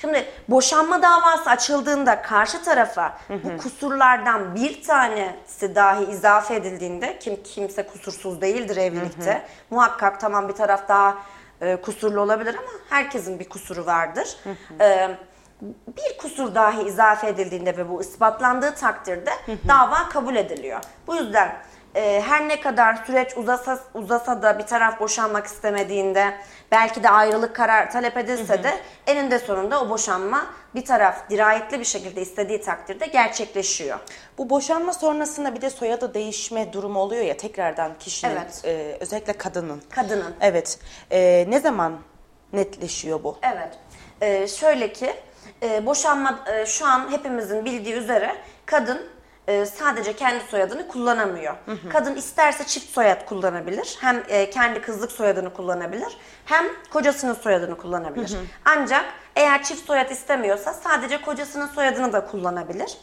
Şimdi 0.00 0.24
boşanma 0.48 1.02
davası 1.02 1.50
açıldığında 1.50 2.22
karşı 2.22 2.64
tarafa 2.64 3.18
bu 3.28 3.56
kusurlardan 3.62 4.54
bir 4.54 4.82
tanesi 4.82 5.74
dahi 5.74 6.04
izafe 6.04 6.54
edildiğinde 6.54 7.18
kim 7.20 7.42
kimse 7.42 7.82
kusursuz 7.86 8.40
değildir 8.40 8.76
evlilikte. 8.76 9.42
Muhakkak 9.70 10.20
tamam 10.20 10.48
bir 10.48 10.54
taraf 10.54 10.88
daha 10.88 11.16
e, 11.60 11.76
kusurlu 11.76 12.20
olabilir 12.20 12.54
ama 12.54 12.68
herkesin 12.90 13.38
bir 13.38 13.48
kusuru 13.48 13.86
vardır. 13.86 14.36
E, 14.80 15.08
bir 15.62 16.18
kusur 16.18 16.54
dahi 16.54 16.82
izafe 16.82 17.28
edildiğinde 17.28 17.76
ve 17.76 17.88
bu 17.88 18.00
ispatlandığı 18.00 18.74
takdirde 18.74 19.30
dava 19.68 20.08
kabul 20.08 20.36
ediliyor. 20.36 20.80
Bu 21.06 21.16
yüzden 21.16 21.56
e, 21.94 22.22
her 22.26 22.48
ne 22.48 22.60
kadar 22.60 22.94
süreç 23.06 23.36
uzasa, 23.36 23.78
uzasa 23.94 24.42
da 24.42 24.58
bir 24.58 24.66
taraf 24.66 25.00
boşanmak 25.00 25.46
istemediğinde 25.46 26.34
belki 26.72 27.02
de 27.02 27.10
ayrılık 27.10 27.56
karar 27.56 27.90
talep 27.90 28.16
edilse 28.16 28.62
de 28.62 28.74
eninde 29.06 29.38
sonunda 29.38 29.82
o 29.82 29.88
boşanma 29.90 30.46
bir 30.74 30.84
taraf 30.84 31.30
dirayetli 31.30 31.80
bir 31.80 31.84
şekilde 31.84 32.20
istediği 32.22 32.60
takdirde 32.60 33.06
gerçekleşiyor. 33.06 33.98
Bu 34.38 34.50
boşanma 34.50 34.92
sonrasında 34.92 35.54
bir 35.54 35.60
de 35.60 35.70
soyadı 35.70 36.14
değişme 36.14 36.72
durumu 36.72 36.98
oluyor 37.00 37.24
ya 37.24 37.36
tekrardan 37.36 37.92
kişinin 38.00 38.36
Evet. 38.36 38.62
e, 38.64 38.96
özellikle 39.00 39.32
kadının. 39.32 39.82
Kadının. 39.90 40.34
Evet. 40.40 40.78
E, 41.10 41.46
ne 41.48 41.60
zaman 41.60 41.98
netleşiyor 42.52 43.24
bu? 43.24 43.38
Evet. 43.42 43.78
Ee, 44.20 44.48
şöyle 44.48 44.92
ki 44.92 45.14
e, 45.66 45.86
boşanma 45.86 46.38
e, 46.46 46.66
şu 46.66 46.86
an 46.86 47.10
hepimizin 47.12 47.64
bildiği 47.64 47.94
üzere 47.94 48.36
kadın 48.66 49.00
e, 49.46 49.66
sadece 49.66 50.12
kendi 50.16 50.44
soyadını 50.44 50.88
kullanamıyor. 50.88 51.54
Kadın 51.92 52.14
isterse 52.14 52.64
çift 52.64 52.90
soyad 52.90 53.26
kullanabilir. 53.26 53.98
Hem 54.00 54.22
e, 54.28 54.50
kendi 54.50 54.80
kızlık 54.80 55.12
soyadını 55.12 55.52
kullanabilir. 55.52 56.18
Hem 56.44 56.66
kocasının 56.90 57.34
soyadını 57.34 57.76
kullanabilir. 57.76 58.36
Ancak 58.64 59.04
eğer 59.36 59.62
çift 59.62 59.86
soyad 59.86 60.10
istemiyorsa 60.10 60.72
sadece 60.72 61.20
kocasının 61.20 61.66
soyadını 61.66 62.12
da 62.12 62.26
kullanabilir. 62.26 62.98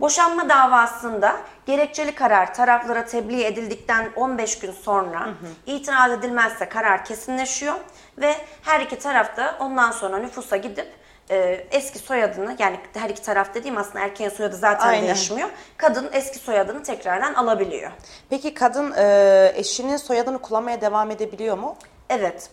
Boşanma 0.00 0.48
davasında 0.48 1.36
gerekçeli 1.66 2.14
karar 2.14 2.54
taraflara 2.54 3.04
tebliğ 3.04 3.44
edildikten 3.44 4.10
15 4.16 4.58
gün 4.58 4.72
sonra 4.72 5.28
itiraz 5.66 6.12
edilmezse 6.12 6.68
karar 6.68 7.04
kesinleşiyor 7.04 7.74
ve 8.18 8.34
her 8.62 8.80
iki 8.80 8.98
taraf 8.98 9.36
da 9.36 9.56
ondan 9.60 9.90
sonra 9.90 10.18
nüfusa 10.18 10.56
gidip 10.56 11.01
e, 11.32 11.66
eski 11.70 11.98
soyadını 11.98 12.56
yani 12.58 12.80
her 12.94 13.10
iki 13.10 13.22
taraf 13.22 13.54
dediğim 13.54 13.76
aslında 13.76 14.00
erkeğin 14.00 14.30
soyadı 14.30 14.56
zaten 14.56 14.88
Aynen. 14.88 15.06
değişmiyor. 15.06 15.48
Kadın 15.76 16.10
eski 16.12 16.38
soyadını 16.38 16.82
tekrardan 16.82 17.34
alabiliyor. 17.34 17.90
Peki 18.30 18.54
kadın 18.54 18.92
e, 18.96 19.52
eşinin 19.54 19.96
soyadını 19.96 20.38
kullanmaya 20.38 20.80
devam 20.80 21.10
edebiliyor 21.10 21.58
mu? 21.58 21.76
Evet. 22.08 22.50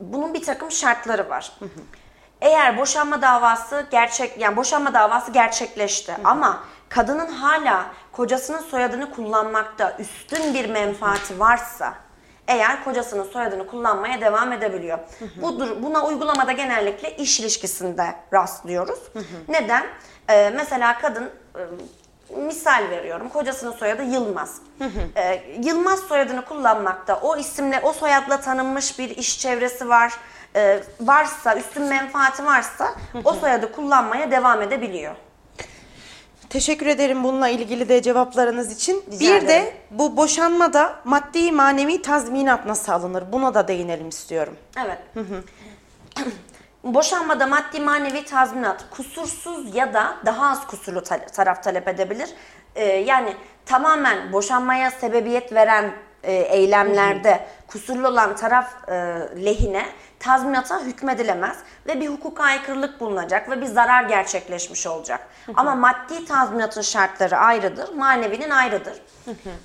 Bunun 0.00 0.34
bir 0.34 0.42
takım 0.42 0.70
şartları 0.70 1.30
var. 1.30 1.52
Eğer 2.40 2.78
boşanma 2.78 3.22
davası 3.22 3.86
gerçek 3.90 4.38
yani 4.38 4.56
boşanma 4.56 4.94
davası 4.94 5.32
gerçekleşti 5.32 6.16
ama 6.24 6.64
kadının 6.88 7.26
hala 7.26 7.86
kocasının 8.12 8.60
soyadını 8.60 9.10
kullanmakta 9.14 9.96
üstün 9.98 10.54
bir 10.54 10.70
menfaati 10.70 11.40
varsa 11.40 11.94
eğer 12.48 12.84
kocasının 12.84 13.24
soyadını 13.24 13.66
kullanmaya 13.66 14.20
devam 14.20 14.52
edebiliyor. 14.52 14.98
Bu 15.36 15.60
buna 15.82 16.06
uygulamada 16.06 16.52
genellikle 16.52 17.16
iş 17.16 17.40
ilişkisinde 17.40 18.14
rastlıyoruz. 18.32 18.98
Neden? 19.48 19.84
Ee, 20.30 20.52
mesela 20.56 20.98
kadın 20.98 21.30
e, 21.56 21.62
misal 22.36 22.90
veriyorum. 22.90 23.28
Kocasının 23.28 23.72
soyadı 23.72 24.02
Yılmaz. 24.02 24.58
Ee, 25.16 25.42
Yılmaz 25.64 26.00
soyadını 26.00 26.44
kullanmakta 26.44 27.20
o 27.20 27.36
isimle, 27.36 27.80
o 27.82 27.92
soyadla 27.92 28.40
tanınmış 28.40 28.98
bir 28.98 29.10
iş 29.10 29.38
çevresi 29.40 29.88
var. 29.88 30.12
Ee, 30.56 30.80
varsa, 31.00 31.56
üstün 31.56 31.82
menfaati 31.82 32.44
varsa 32.44 32.94
o 33.24 33.32
soyadı 33.32 33.72
kullanmaya 33.72 34.30
devam 34.30 34.62
edebiliyor. 34.62 35.14
Teşekkür 36.50 36.86
ederim 36.86 37.24
bununla 37.24 37.48
ilgili 37.48 37.88
de 37.88 38.02
cevaplarınız 38.02 38.72
için. 38.72 39.02
Rica 39.12 39.18
bir 39.42 39.48
de 39.48 39.72
bu 39.90 40.16
boşanmada 40.16 40.96
maddi 41.04 41.52
manevi 41.52 42.02
tazminat 42.02 42.66
nasıl 42.66 42.92
alınır? 42.92 43.24
Buna 43.32 43.54
da 43.54 43.68
değinelim 43.68 44.08
istiyorum. 44.08 44.56
Evet. 44.86 44.98
Boşanmada 46.84 47.46
maddi 47.46 47.80
manevi 47.80 48.24
tazminat 48.24 48.84
kusursuz 48.90 49.74
ya 49.76 49.94
da 49.94 50.16
daha 50.26 50.50
az 50.50 50.66
kusurlu 50.66 51.02
ta- 51.02 51.26
taraf 51.26 51.62
talep 51.64 51.88
edebilir. 51.88 52.28
Ee, 52.74 52.84
yani 52.84 53.34
tamamen 53.66 54.32
boşanmaya 54.32 54.90
sebebiyet 54.90 55.52
veren 55.52 55.92
e, 56.22 56.32
eylemlerde 56.32 57.46
kusurlu 57.66 58.08
olan 58.08 58.36
taraf 58.36 58.88
e, 58.88 58.92
lehine 59.44 59.86
tazminata 60.24 60.80
hükmedilemez 60.80 61.56
ve 61.86 62.00
bir 62.00 62.08
hukuka 62.08 62.44
aykırılık 62.44 63.00
bulunacak 63.00 63.50
ve 63.50 63.60
bir 63.60 63.66
zarar 63.66 64.02
gerçekleşmiş 64.02 64.86
olacak. 64.86 65.20
Ama 65.54 65.74
maddi 65.74 66.24
tazminatın 66.24 66.82
şartları 66.82 67.36
ayrıdır, 67.36 67.94
manevinin 67.94 68.50
ayrıdır. 68.50 69.02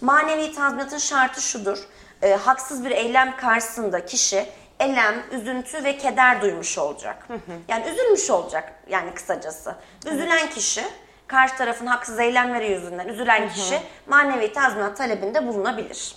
Manevi 0.02 0.56
tazminatın 0.56 0.98
şartı 0.98 1.42
şudur. 1.42 1.88
e, 2.22 2.36
haksız 2.36 2.86
bir 2.86 2.92
eylem 2.92 3.38
karşısında 3.38 4.06
kişi 4.06 4.46
elem, 4.80 5.16
üzüntü 5.32 5.84
ve 5.84 5.98
keder 5.98 6.42
duymuş 6.42 6.78
olacak. 6.78 7.28
Yani 7.68 7.90
üzülmüş 7.90 8.30
olacak 8.30 8.74
yani 8.90 9.14
kısacası. 9.14 9.76
Üzülen 10.06 10.50
kişi 10.50 10.84
karşı 11.28 11.56
tarafın 11.56 11.86
haksız 11.86 12.20
eylemleri 12.20 12.72
yüzünden 12.72 13.08
üzülen 13.08 13.50
kişi 13.50 13.82
manevi 14.08 14.54
tazminat 14.54 14.98
talebinde 14.98 15.48
bulunabilir. 15.48 16.16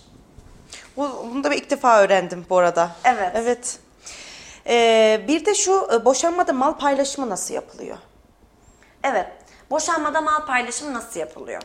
Bu, 0.96 1.26
bunu 1.30 1.44
da 1.44 1.50
bir 1.50 1.56
ilk 1.56 1.70
defa 1.70 2.02
öğrendim 2.02 2.46
bu 2.50 2.58
arada. 2.58 2.90
Evet. 3.04 3.32
Evet. 3.34 3.78
Ee, 4.66 5.24
bir 5.28 5.46
de 5.46 5.54
şu 5.54 5.88
e, 5.92 6.04
boşanmada 6.04 6.52
mal 6.52 6.72
paylaşımı 6.78 7.28
nasıl 7.30 7.54
yapılıyor? 7.54 7.96
Evet. 9.04 9.26
Boşanmada 9.70 10.20
mal 10.20 10.46
paylaşımı 10.46 10.94
nasıl 10.94 11.20
yapılıyor? 11.20 11.62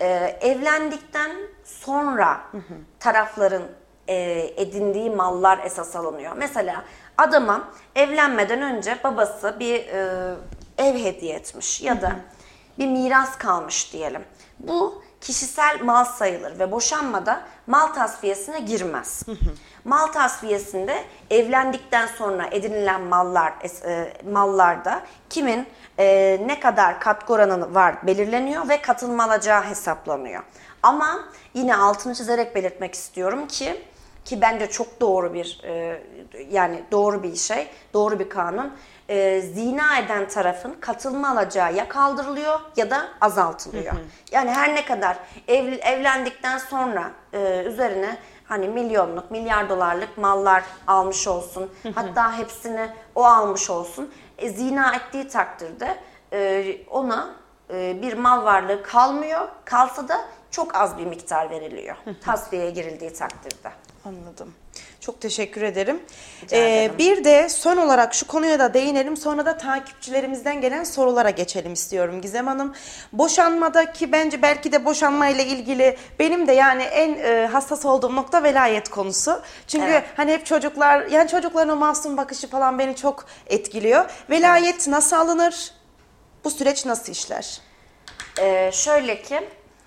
Ee, 0.00 0.38
evlendikten 0.40 1.30
sonra 1.64 2.40
tarafların 3.00 3.62
e, 4.08 4.14
edindiği 4.56 5.10
mallar 5.10 5.58
esas 5.64 5.96
alınıyor. 5.96 6.32
Mesela 6.36 6.84
adama 7.18 7.68
evlenmeden 7.96 8.62
önce 8.62 8.98
babası 9.04 9.56
bir 9.60 9.74
e, 9.74 10.34
ev 10.78 10.94
hediye 10.94 11.34
etmiş 11.34 11.80
ya 11.80 12.02
da 12.02 12.16
bir 12.78 12.86
miras 12.86 13.38
kalmış 13.38 13.92
diyelim. 13.92 14.24
Bu 14.58 15.02
kişisel 15.24 15.80
mal 15.82 16.04
sayılır 16.04 16.58
ve 16.58 16.72
boşanmada 16.72 17.42
mal 17.66 17.86
tasfiyesine 17.86 18.60
girmez. 18.60 19.22
Mal 19.84 20.06
tasfiyesinde 20.06 21.04
evlendikten 21.30 22.06
sonra 22.06 22.48
edinilen 22.50 23.00
mallar 23.02 23.52
e, 23.86 24.12
mallarda 24.32 25.02
kimin 25.30 25.66
e, 25.98 26.38
ne 26.46 26.60
kadar 26.60 27.00
katkı 27.00 27.32
oranı 27.32 27.74
var 27.74 28.06
belirleniyor 28.06 28.68
ve 28.68 28.82
katılma 28.82 29.24
alacağı 29.24 29.62
hesaplanıyor. 29.62 30.42
Ama 30.82 31.24
yine 31.54 31.76
altını 31.76 32.14
çizerek 32.14 32.54
belirtmek 32.54 32.94
istiyorum 32.94 33.46
ki 33.48 33.82
ki 34.24 34.40
bence 34.40 34.70
çok 34.70 35.00
doğru 35.00 35.34
bir 35.34 35.60
e, 35.64 36.02
yani 36.50 36.82
doğru 36.92 37.22
bir 37.22 37.36
şey, 37.36 37.68
doğru 37.94 38.18
bir 38.18 38.28
kanun. 38.28 38.72
E, 39.08 39.40
zina 39.40 39.98
eden 39.98 40.28
tarafın 40.28 40.76
katılma 40.80 41.30
alacağı 41.30 41.74
ya 41.74 41.88
kaldırılıyor 41.88 42.60
ya 42.76 42.90
da 42.90 43.08
azaltılıyor. 43.20 43.94
Yani 44.32 44.50
her 44.50 44.74
ne 44.74 44.84
kadar 44.84 45.16
ev, 45.48 45.72
evlendikten 45.82 46.58
sonra 46.58 47.10
e, 47.32 47.62
üzerine 47.66 48.16
hani 48.44 48.68
milyonluk, 48.68 49.30
milyar 49.30 49.68
dolarlık 49.68 50.18
mallar 50.18 50.64
almış 50.86 51.28
olsun. 51.28 51.70
hatta 51.94 52.38
hepsini 52.38 52.88
o 53.14 53.24
almış 53.24 53.70
olsun. 53.70 54.12
E, 54.38 54.48
zina 54.50 54.94
ettiği 54.94 55.28
takdirde 55.28 55.98
e, 56.32 56.64
ona 56.90 57.34
e, 57.70 58.02
bir 58.02 58.12
mal 58.12 58.44
varlığı 58.44 58.82
kalmıyor. 58.82 59.48
Kalsa 59.64 60.08
da 60.08 60.20
çok 60.50 60.74
az 60.74 60.98
bir 60.98 61.06
miktar 61.06 61.50
veriliyor. 61.50 61.96
Tasfiyeye 62.24 62.70
girildiği 62.70 63.12
takdirde. 63.12 63.70
Anladım. 64.04 64.54
Çok 65.06 65.20
teşekkür 65.20 65.62
ederim. 65.62 66.02
Rica 66.42 66.56
Ee, 66.56 66.90
bir 66.98 67.24
de 67.24 67.48
son 67.48 67.76
olarak 67.76 68.14
şu 68.14 68.26
konuya 68.26 68.58
da 68.58 68.74
değinelim. 68.74 69.16
Sonra 69.16 69.46
da 69.46 69.56
takipçilerimizden 69.56 70.60
gelen 70.60 70.84
sorulara 70.84 71.30
geçelim 71.30 71.72
istiyorum 71.72 72.20
Gizem 72.20 72.46
Hanım. 72.46 72.74
Boşanmadaki 73.12 74.12
bence 74.12 74.42
belki 74.42 74.72
de 74.72 74.84
boşanma 74.84 75.28
ile 75.28 75.46
ilgili 75.46 75.96
benim 76.18 76.46
de 76.46 76.52
yani 76.52 76.82
en 76.82 77.14
e, 77.14 77.46
hassas 77.46 77.84
olduğum 77.84 78.16
nokta 78.16 78.42
velayet 78.42 78.88
konusu. 78.88 79.42
Çünkü 79.66 79.86
Evet. 79.86 80.04
hani 80.16 80.32
hep 80.32 80.46
çocuklar 80.46 81.06
yani 81.06 81.28
çocukların 81.28 81.76
o 81.76 81.76
masum 81.76 82.16
bakışı 82.16 82.48
falan 82.48 82.78
beni 82.78 82.96
çok 82.96 83.24
etkiliyor. 83.46 84.04
Velayet 84.30 84.88
nasıl 84.88 85.16
alınır? 85.16 85.70
Bu 86.44 86.50
süreç 86.50 86.86
nasıl 86.86 87.12
işler? 87.12 87.60
Ee, 88.40 88.70
şöyle 88.72 89.22
ki 89.22 89.40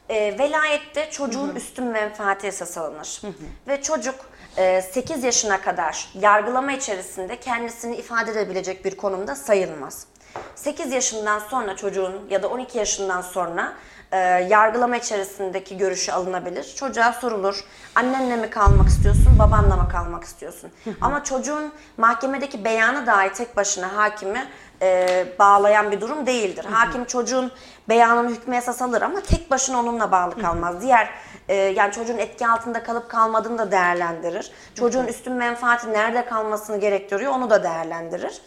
e, 0.09 0.39
velayette 0.39 1.09
çocuğun 1.11 1.55
üstün 1.55 1.85
menfaati 1.85 2.47
esas 2.47 2.77
alınır. 2.77 3.21
Ve 3.67 3.81
çocuk 3.81 4.15
e, 4.57 4.81
8 4.81 5.23
yaşına 5.23 5.61
kadar 5.61 6.09
yargılama 6.19 6.71
içerisinde 6.71 7.39
kendisini 7.39 7.95
ifade 7.95 8.31
edebilecek 8.31 8.85
bir 8.85 8.97
konumda 8.97 9.35
sayılmaz. 9.35 10.07
8 10.55 10.91
yaşından 10.91 11.39
sonra 11.39 11.75
çocuğun 11.75 12.27
ya 12.29 12.43
da 12.43 12.47
12 12.47 12.77
yaşından 12.77 13.21
sonra 13.21 13.73
e, 14.11 14.17
yargılama 14.49 14.97
içerisindeki 14.97 15.77
görüşü 15.77 16.11
alınabilir. 16.11 16.73
Çocuğa 16.75 17.13
sorulur. 17.13 17.63
Annenle 17.95 18.35
mi 18.35 18.49
kalmak 18.49 18.87
istiyorsun, 18.87 19.39
babanla 19.39 19.75
mı 19.75 19.89
kalmak 19.91 20.23
istiyorsun? 20.23 20.71
Ama 21.01 21.23
çocuğun 21.23 21.71
mahkemedeki 21.97 22.65
beyanı 22.65 23.07
dahi 23.07 23.33
tek 23.33 23.57
başına 23.57 23.95
hakimi 23.95 24.47
e, 24.81 25.25
bağlayan 25.39 25.91
bir 25.91 26.01
durum 26.01 26.25
değildir. 26.25 26.65
Hakim 26.65 27.05
çocuğun 27.05 27.51
beyanını 27.89 28.29
hükmü 28.29 28.55
esas 28.55 28.81
alır 28.81 29.01
ama 29.01 29.21
tek 29.21 29.51
başına 29.51 29.79
onunla 29.79 30.11
bağlı 30.11 30.41
kalmaz. 30.41 30.81
Diğer 30.81 31.09
e, 31.49 31.55
yani 31.55 31.93
çocuğun 31.93 32.17
etki 32.17 32.47
altında 32.47 32.83
kalıp 32.83 33.09
kalmadığını 33.09 33.57
da 33.57 33.71
değerlendirir. 33.71 34.51
Çocuğun 34.75 35.07
üstün 35.07 35.33
menfaati 35.33 35.93
nerede 35.93 36.25
kalmasını 36.25 36.79
gerektiriyor 36.79 37.31
onu 37.31 37.49
da 37.49 37.63
değerlendirir. 37.63 38.41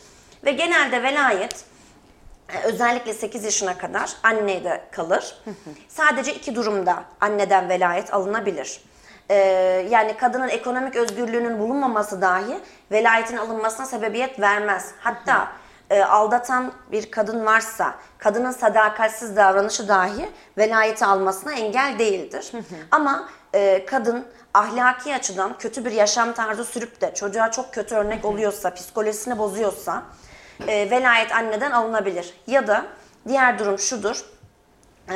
Ve 0.44 0.53
genelde 0.53 1.03
velayet 1.03 1.69
özellikle 2.64 3.14
8 3.14 3.44
yaşına 3.44 3.78
kadar 3.78 4.10
annede 4.22 4.80
kalır. 4.90 5.42
Sadece 5.88 6.34
iki 6.34 6.54
durumda 6.54 7.04
anneden 7.20 7.68
velayet 7.68 8.14
alınabilir. 8.14 8.80
Ee, 9.30 9.34
yani 9.90 10.16
kadının 10.16 10.48
ekonomik 10.48 10.96
özgürlüğünün 10.96 11.58
bulunmaması 11.58 12.22
dahi 12.22 12.60
velayetin 12.92 13.36
alınmasına 13.36 13.86
sebebiyet 13.86 14.40
vermez. 14.40 14.90
Hatta 15.00 15.48
e, 15.90 16.02
aldatan 16.02 16.72
bir 16.92 17.10
kadın 17.10 17.46
varsa 17.46 17.94
kadının 18.18 18.52
sadakatsiz 18.52 19.36
davranışı 19.36 19.88
dahi 19.88 20.30
velayeti 20.58 21.04
almasına 21.04 21.52
engel 21.52 21.98
değildir. 21.98 22.52
Ama 22.90 23.28
e, 23.54 23.86
kadın 23.86 24.26
ahlaki 24.54 25.14
açıdan 25.14 25.58
kötü 25.58 25.84
bir 25.84 25.92
yaşam 25.92 26.32
tarzı 26.32 26.64
sürüp 26.64 27.00
de 27.00 27.14
çocuğa 27.14 27.50
çok 27.50 27.74
kötü 27.74 27.94
örnek 27.94 28.24
oluyorsa, 28.24 28.74
psikolojisini 28.74 29.38
bozuyorsa 29.38 30.02
e, 30.68 30.90
velayet 30.90 31.33
anneden 31.33 31.70
alınabilir. 31.70 32.35
Ya 32.46 32.66
da 32.66 32.87
diğer 33.29 33.59
durum 33.59 33.79
şudur. 33.79 34.25
E, 35.11 35.14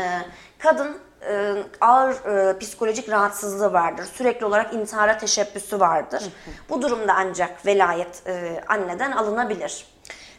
kadın 0.58 0.98
e, 1.28 1.54
ağır 1.80 2.14
e, 2.14 2.58
psikolojik 2.58 3.08
rahatsızlığı 3.10 3.72
vardır. 3.72 4.04
Sürekli 4.14 4.46
olarak 4.46 4.74
intihara 4.74 5.18
teşebbüsü 5.18 5.80
vardır. 5.80 6.22
Bu 6.68 6.82
durumda 6.82 7.14
ancak 7.16 7.66
velayet 7.66 8.22
e, 8.26 8.60
anneden 8.68 9.12
alınabilir. 9.12 9.86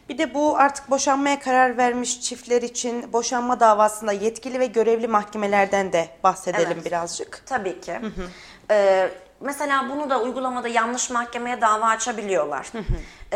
Bir 0.08 0.18
de 0.18 0.34
bu 0.34 0.56
artık 0.58 0.90
boşanmaya 0.90 1.40
karar 1.40 1.76
vermiş 1.76 2.20
çiftler 2.20 2.62
için 2.62 3.12
boşanma 3.12 3.60
davasında 3.60 4.12
yetkili 4.12 4.60
ve 4.60 4.66
görevli 4.66 5.08
mahkemelerden 5.08 5.92
de 5.92 6.08
bahsedelim 6.24 6.72
Evet. 6.72 6.84
birazcık. 6.84 7.42
Tabii 7.46 7.80
ki. 7.80 8.00
Ee, 8.70 9.10
mesela 9.40 9.88
bunu 9.90 10.10
da 10.10 10.20
uygulamada 10.20 10.68
yanlış 10.68 11.10
mahkemeye 11.10 11.60
dava 11.60 11.86
açabiliyorlar. 11.86 12.72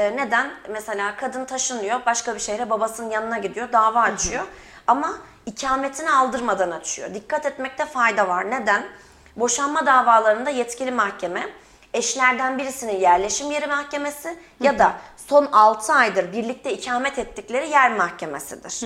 Ee, 0.01 0.17
neden? 0.17 0.51
Mesela 0.69 1.17
kadın 1.17 1.45
taşınıyor, 1.45 2.01
başka 2.07 2.35
bir 2.35 2.41
şehre 2.41 2.71
babasının 2.71 3.11
yanına 3.11 3.39
gidiyor, 3.39 3.73
dava 3.73 4.01
açıyor. 4.01 4.45
Ama 4.87 5.15
ikametini 5.47 6.11
aldırmadan 6.11 6.71
açıyor. 6.71 7.15
Dikkat 7.15 7.47
etmekte 7.47 7.87
fayda 7.87 8.29
var. 8.29 8.51
Neden? 8.51 8.85
Boşanma 9.37 9.87
davalarında 9.87 10.51
yetkili 10.51 10.91
mahkeme 10.91 11.49
eşlerden 11.95 12.59
birisinin 12.59 12.97
yerleşim 13.01 13.51
yeri 13.51 13.67
mahkemesi 13.67 14.39
ya 14.61 14.79
da 14.79 14.93
son 15.27 15.47
6 15.53 15.93
aydır 15.93 16.33
birlikte 16.33 16.73
ikamet 16.73 17.19
ettikleri 17.19 17.69
yer 17.69 17.93
mahkemesidir. 17.97 18.81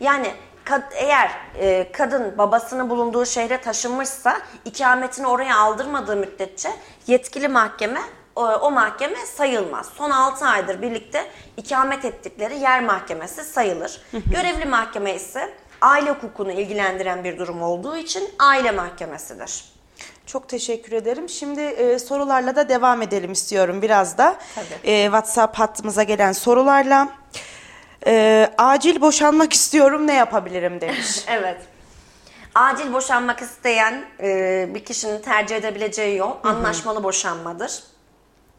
Yani 0.00 0.34
kad- 0.66 0.92
eğer 0.94 1.30
e, 1.58 1.92
kadın 1.92 2.38
babasının 2.38 2.90
bulunduğu 2.90 3.26
şehre 3.26 3.60
taşınmışsa 3.60 4.38
ikametini 4.64 5.26
oraya 5.26 5.56
aldırmadığı 5.58 6.16
müddetçe 6.16 6.70
yetkili 7.06 7.48
mahkeme 7.48 8.00
o, 8.40 8.44
o 8.44 8.70
mahkeme 8.70 9.26
sayılmaz. 9.26 9.88
Son 9.96 10.10
6 10.10 10.46
aydır 10.46 10.82
birlikte 10.82 11.26
ikamet 11.56 12.04
ettikleri 12.04 12.58
yer 12.58 12.84
mahkemesi 12.84 13.44
sayılır. 13.44 14.02
Görevli 14.12 14.64
mahkeme 14.64 15.14
ise 15.14 15.54
aile 15.80 16.10
hukukunu 16.10 16.52
ilgilendiren 16.52 17.24
bir 17.24 17.38
durum 17.38 17.62
olduğu 17.62 17.96
için 17.96 18.30
aile 18.38 18.70
mahkemesidir. 18.70 19.64
Çok 20.26 20.48
teşekkür 20.48 20.92
ederim. 20.92 21.28
Şimdi 21.28 21.60
e, 21.60 21.98
sorularla 21.98 22.56
da 22.56 22.68
devam 22.68 23.02
edelim 23.02 23.32
istiyorum 23.32 23.82
biraz 23.82 24.18
da. 24.18 24.36
Tabii. 24.54 24.90
E, 24.90 25.04
WhatsApp 25.04 25.58
hattımıza 25.58 26.02
gelen 26.02 26.32
sorularla. 26.32 27.08
E, 28.06 28.48
acil 28.58 29.00
boşanmak 29.00 29.52
istiyorum 29.52 30.06
ne 30.06 30.14
yapabilirim 30.14 30.80
demiş. 30.80 31.24
Evet. 31.28 31.60
Acil 32.54 32.92
boşanmak 32.92 33.40
isteyen 33.40 34.04
e, 34.20 34.68
bir 34.74 34.84
kişinin 34.84 35.22
tercih 35.22 35.56
edebileceği 35.56 36.16
yol 36.16 36.32
anlaşmalı 36.44 37.02
boşanmadır. 37.02 37.82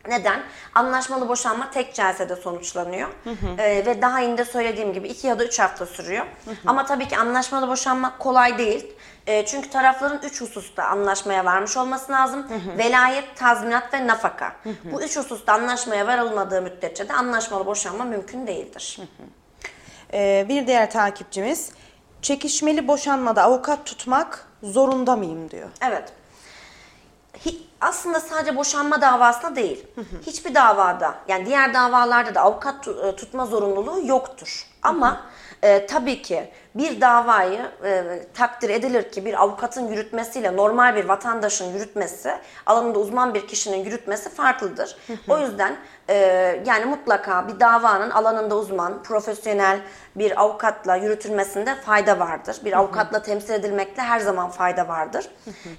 Neden? 0.07 0.43
Anlaşmalı 0.75 1.29
boşanma 1.29 1.71
tek 1.71 1.93
celsede 1.95 2.35
sonuçlanıyor. 2.35 3.09
E, 3.57 3.85
ve 3.85 4.01
daha 4.01 4.21
önce 4.21 4.45
söylediğim 4.45 4.93
gibi 4.93 5.07
iki 5.07 5.27
ya 5.27 5.39
da 5.39 5.45
üç 5.45 5.59
hafta 5.59 5.85
sürüyor. 5.85 6.25
Ama 6.65 6.85
tabii 6.85 7.07
ki 7.07 7.17
anlaşmalı 7.17 7.67
boşanmak 7.67 8.19
kolay 8.19 8.57
değil. 8.57 8.93
E, 9.27 9.45
çünkü 9.45 9.69
tarafların 9.69 10.19
üç 10.23 10.41
hususta 10.41 10.83
anlaşmaya 10.83 11.45
varmış 11.45 11.77
olması 11.77 12.11
lazım. 12.11 12.47
Velayet, 12.77 13.35
tazminat 13.37 13.93
ve 13.93 14.07
nafaka. 14.07 14.55
Bu 14.83 15.01
üç 15.01 15.17
hususta 15.17 15.53
anlaşmaya 15.53 16.07
varılmadığı 16.07 16.61
müddetçe 16.61 17.09
de 17.09 17.13
anlaşmalı 17.13 17.65
boşanma 17.65 18.03
mümkün 18.05 18.47
değildir. 18.47 18.99
E, 20.13 20.45
bir 20.49 20.67
diğer 20.67 20.91
takipçimiz 20.91 21.69
çekişmeli 22.21 22.87
boşanmada 22.87 23.43
avukat 23.43 23.85
tutmak 23.85 24.47
zorunda 24.63 25.15
mıyım 25.15 25.51
diyor. 25.51 25.69
Evet. 25.89 26.13
Hi- 27.45 27.70
aslında 27.81 28.19
sadece 28.19 28.55
boşanma 28.55 29.01
davasında 29.01 29.55
değil. 29.55 29.87
Hiçbir 30.25 30.55
davada 30.55 31.15
yani 31.27 31.45
diğer 31.45 31.73
davalarda 31.73 32.35
da 32.35 32.41
avukat 32.41 32.87
e, 32.87 33.15
tutma 33.15 33.45
zorunluluğu 33.45 34.07
yoktur. 34.07 34.67
Ama 34.83 35.21
e, 35.63 35.85
tabii 35.85 36.21
ki 36.21 36.51
bir 36.75 37.01
davayı 37.01 37.71
e, 37.85 38.03
takdir 38.33 38.69
edilir 38.69 39.11
ki 39.11 39.25
bir 39.25 39.41
avukatın 39.41 39.87
yürütmesiyle 39.87 40.55
normal 40.55 40.95
bir 40.95 41.05
vatandaşın 41.05 41.73
yürütmesi, 41.73 42.33
alanında 42.65 42.99
uzman 42.99 43.33
bir 43.33 43.47
kişinin 43.47 43.85
yürütmesi 43.85 44.29
farklıdır. 44.29 44.97
O 45.29 45.39
yüzden 45.39 45.75
e, 46.09 46.15
yani 46.65 46.85
mutlaka 46.85 47.47
bir 47.47 47.59
davanın 47.59 48.09
alanında 48.09 48.55
uzman, 48.55 49.03
profesyonel 49.03 49.79
bir 50.15 50.41
avukatla 50.41 50.95
yürütülmesinde 50.95 51.75
fayda 51.75 52.19
vardır. 52.19 52.57
Bir 52.65 52.77
avukatla 52.77 53.21
temsil 53.21 53.53
edilmekte 53.53 54.01
her 54.01 54.19
zaman 54.19 54.49
fayda 54.49 54.87
vardır. 54.87 55.27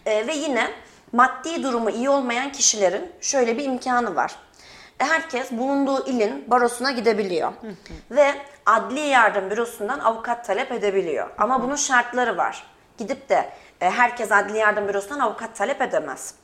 E, 0.06 0.26
ve 0.26 0.34
yine 0.34 0.70
maddi 1.12 1.62
durumu 1.62 1.90
iyi 1.90 2.10
olmayan 2.10 2.52
kişilerin 2.52 3.12
şöyle 3.20 3.58
bir 3.58 3.64
imkanı 3.64 4.16
var. 4.16 4.36
Herkes 4.98 5.52
bulunduğu 5.52 6.06
ilin 6.06 6.50
barosuna 6.50 6.90
gidebiliyor. 6.90 7.52
Ve 8.10 8.34
adli 8.66 9.00
yardım 9.00 9.50
bürosundan 9.50 9.98
avukat 9.98 10.46
talep 10.46 10.72
edebiliyor. 10.72 11.30
Ama 11.38 11.62
bunun 11.62 11.76
şartları 11.76 12.36
var. 12.36 12.66
Gidip 12.98 13.28
de 13.28 13.50
e, 13.80 13.90
herkes 13.90 14.32
adli 14.32 14.58
yardım 14.58 14.88
bürosundan 14.88 15.20
avukat 15.20 15.56
talep 15.56 15.82
edemez. 15.82 16.34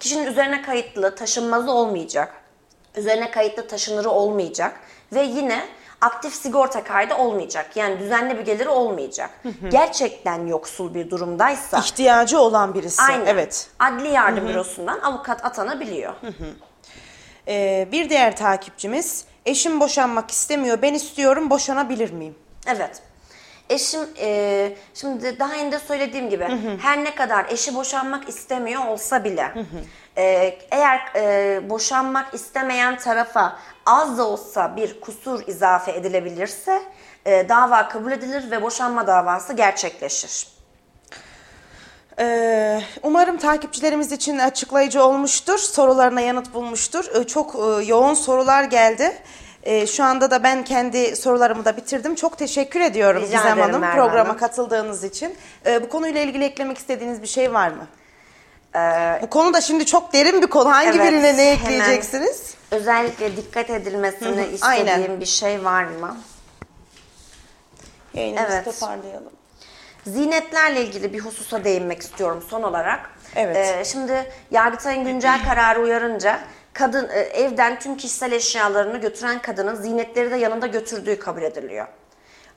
Kişinin 0.00 0.26
üzerine 0.26 0.62
kayıtlı 0.62 1.14
taşınmazı 1.14 1.70
olmayacak. 1.70 2.34
Üzerine 2.96 3.30
kayıtlı 3.30 3.68
taşınırı 3.68 4.10
olmayacak. 4.10 4.80
Ve 5.12 5.22
yine 5.22 5.64
aktif 6.00 6.34
sigorta 6.34 6.84
kaydı 6.84 7.14
olmayacak. 7.14 7.76
Yani 7.76 7.98
düzenli 7.98 8.38
bir 8.38 8.44
geliri 8.44 8.68
olmayacak. 8.68 9.30
Gerçekten 9.70 10.46
yoksul 10.46 10.94
bir 10.94 11.10
durumdaysa 11.10 11.78
İhtiyacı 11.78 12.38
olan 12.40 12.74
birisi. 12.74 13.02
aynen, 13.02 13.26
Evet. 13.26 13.68
adli 13.78 14.08
yardım 14.08 14.48
bürosundan 14.48 14.98
avukat 15.00 15.44
atanabiliyor. 15.44 16.14
Ee, 17.48 17.88
bir 17.92 18.10
diğer 18.10 18.36
takipçimiz 18.36 19.24
eşim 19.46 19.80
boşanmak 19.80 20.30
istemiyor 20.30 20.82
ben 20.82 20.94
istiyorum 20.94 21.50
boşanabilir 21.50 22.10
miyim? 22.12 22.34
Evet. 22.66 23.02
Eşim 23.70 24.00
e, 24.20 24.72
şimdi 24.94 25.38
daha 25.38 25.52
önce 25.54 25.78
söylediğim 25.78 26.30
gibi 26.30 26.48
her 26.82 27.04
ne 27.04 27.14
kadar 27.14 27.46
eşi 27.48 27.74
boşanmak 27.74 28.28
istemiyor 28.28 28.86
olsa 28.86 29.24
bile 29.24 29.52
e, 30.16 30.22
eğer 30.70 31.00
e, 31.16 31.60
boşanmak 31.70 32.34
istemeyen 32.34 32.98
tarafa 32.98 33.56
az 33.86 34.18
da 34.18 34.28
olsa 34.28 34.76
bir 34.76 35.00
kusur 35.00 35.42
izafe 35.46 35.92
edilebilirse 35.92 36.82
e, 37.26 37.48
dava 37.48 37.88
kabul 37.88 38.12
edilir 38.12 38.50
ve 38.50 38.62
boşanma 38.62 39.06
davası 39.06 39.52
gerçekleşir. 39.52 40.54
Ee, 42.18 42.80
umarım 43.02 43.36
takipçilerimiz 43.36 44.12
için 44.12 44.38
açıklayıcı 44.38 45.04
olmuştur. 45.04 45.58
Sorularına 45.58 46.20
yanıt 46.20 46.54
bulmuştur. 46.54 47.04
Ee, 47.14 47.24
çok 47.24 47.54
e, 47.54 47.84
yoğun 47.84 48.14
sorular 48.14 48.64
geldi. 48.64 49.12
Ee, 49.62 49.86
şu 49.86 50.04
anda 50.04 50.30
da 50.30 50.42
ben 50.42 50.64
kendi 50.64 51.16
sorularımı 51.16 51.64
da 51.64 51.76
bitirdim. 51.76 52.14
Çok 52.14 52.38
teşekkür 52.38 52.80
ediyorum 52.80 53.22
Rica 53.22 53.36
Gizem 53.36 53.52
ederim 53.52 53.62
Hanım 53.62 53.80
Merve 53.80 53.94
programa 53.94 54.28
Hanım. 54.28 54.38
katıldığınız 54.38 55.04
için. 55.04 55.36
Ee, 55.66 55.82
bu 55.82 55.88
konuyla 55.88 56.20
ilgili 56.20 56.44
eklemek 56.44 56.78
istediğiniz 56.78 57.22
bir 57.22 57.26
şey 57.26 57.54
var 57.54 57.68
mı? 57.68 57.86
Ee, 58.76 59.18
Bu 59.22 59.30
konu 59.30 59.54
da 59.54 59.60
şimdi 59.60 59.86
çok 59.86 60.12
derin 60.12 60.42
bir 60.42 60.46
konu. 60.46 60.70
Hangi 60.72 60.88
Evet, 60.98 61.12
birine 61.12 61.36
ne 61.36 61.42
hemen. 61.42 61.52
ekleyeceksiniz? 61.52 62.54
özellikle 62.70 63.36
dikkat 63.36 63.70
edilmesini 63.70 64.28
hı, 64.28 64.42
istediğim 64.42 64.62
aynen. 64.88 65.20
bir 65.20 65.26
şey 65.26 65.64
var 65.64 65.84
mı? 65.84 66.16
Yayınımızı 68.14 68.52
Evet. 68.52 68.64
toparlayalım. 68.64 69.32
Zinetlerle 70.06 70.82
ilgili 70.84 71.12
bir 71.12 71.20
hususa 71.20 71.64
değinmek 71.64 72.02
istiyorum 72.02 72.44
son 72.50 72.62
olarak. 72.62 73.10
Evet. 73.36 73.56
Ee, 73.56 73.84
şimdi 73.84 74.32
Yargıtay'ın 74.50 75.04
güncel 75.04 75.44
kararı 75.44 75.80
uyarınca 75.82 76.40
kadın 76.72 77.08
e, 77.08 77.18
evden 77.20 77.78
tüm 77.78 77.96
kişisel 77.96 78.32
eşyalarını 78.32 78.98
götüren 79.00 79.38
kadının 79.42 79.74
zinetleri 79.74 80.30
de 80.30 80.36
yanında 80.36 80.66
götürdüğü 80.66 81.18
kabul 81.18 81.42
ediliyor. 81.42 81.86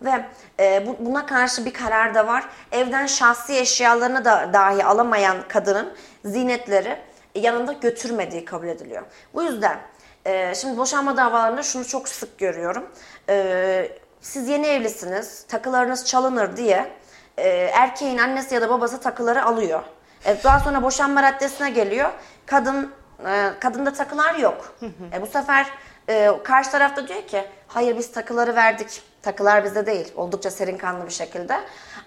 Ve 0.01 0.25
e, 0.59 0.87
bu- 0.87 0.95
buna 0.99 1.25
karşı 1.25 1.65
bir 1.65 1.73
karar 1.73 2.15
da 2.15 2.27
var. 2.27 2.43
Evden 2.71 3.05
şahsi 3.05 3.53
eşyalarını 3.57 4.25
da 4.25 4.49
dahi 4.53 4.85
alamayan 4.85 5.37
kadının 5.47 5.93
zinetleri 6.25 6.97
yanında 7.35 7.73
götürmediği 7.73 8.45
kabul 8.45 8.67
ediliyor. 8.67 9.03
Bu 9.33 9.43
yüzden 9.43 9.77
e, 10.25 10.55
şimdi 10.55 10.77
boşanma 10.77 11.17
davalarında 11.17 11.63
şunu 11.63 11.85
çok 11.87 12.09
sık 12.09 12.37
görüyorum. 12.39 12.89
E, 13.29 13.91
siz 14.21 14.47
yeni 14.47 14.67
evlisiniz, 14.67 15.43
takılarınız 15.47 16.05
çalınır 16.05 16.57
diye 16.57 16.91
e, 17.37 17.49
erkeğin 17.73 18.17
annesi 18.17 18.55
ya 18.55 18.61
da 18.61 18.69
babası 18.69 19.01
takıları 19.01 19.45
alıyor. 19.45 19.83
E, 20.25 20.43
daha 20.43 20.59
sonra 20.59 20.83
boşanma 20.83 21.23
raddesine 21.23 21.69
geliyor. 21.69 22.09
Kadın 22.45 22.93
e, 23.27 23.49
kadında 23.59 23.93
takılar 23.93 24.35
yok. 24.35 24.75
E, 25.13 25.21
bu 25.21 25.27
sefer 25.27 25.65
e, 26.09 26.31
karşı 26.43 26.71
tarafta 26.71 27.07
diyor 27.07 27.21
ki 27.27 27.45
hayır 27.67 27.97
biz 27.97 28.11
takıları 28.11 28.55
verdik. 28.55 29.01
Takılar 29.21 29.63
bizde 29.63 29.85
değil. 29.85 30.13
Oldukça 30.15 30.51
serin 30.51 30.77
kanlı 30.77 31.05
bir 31.05 31.11
şekilde. 31.11 31.59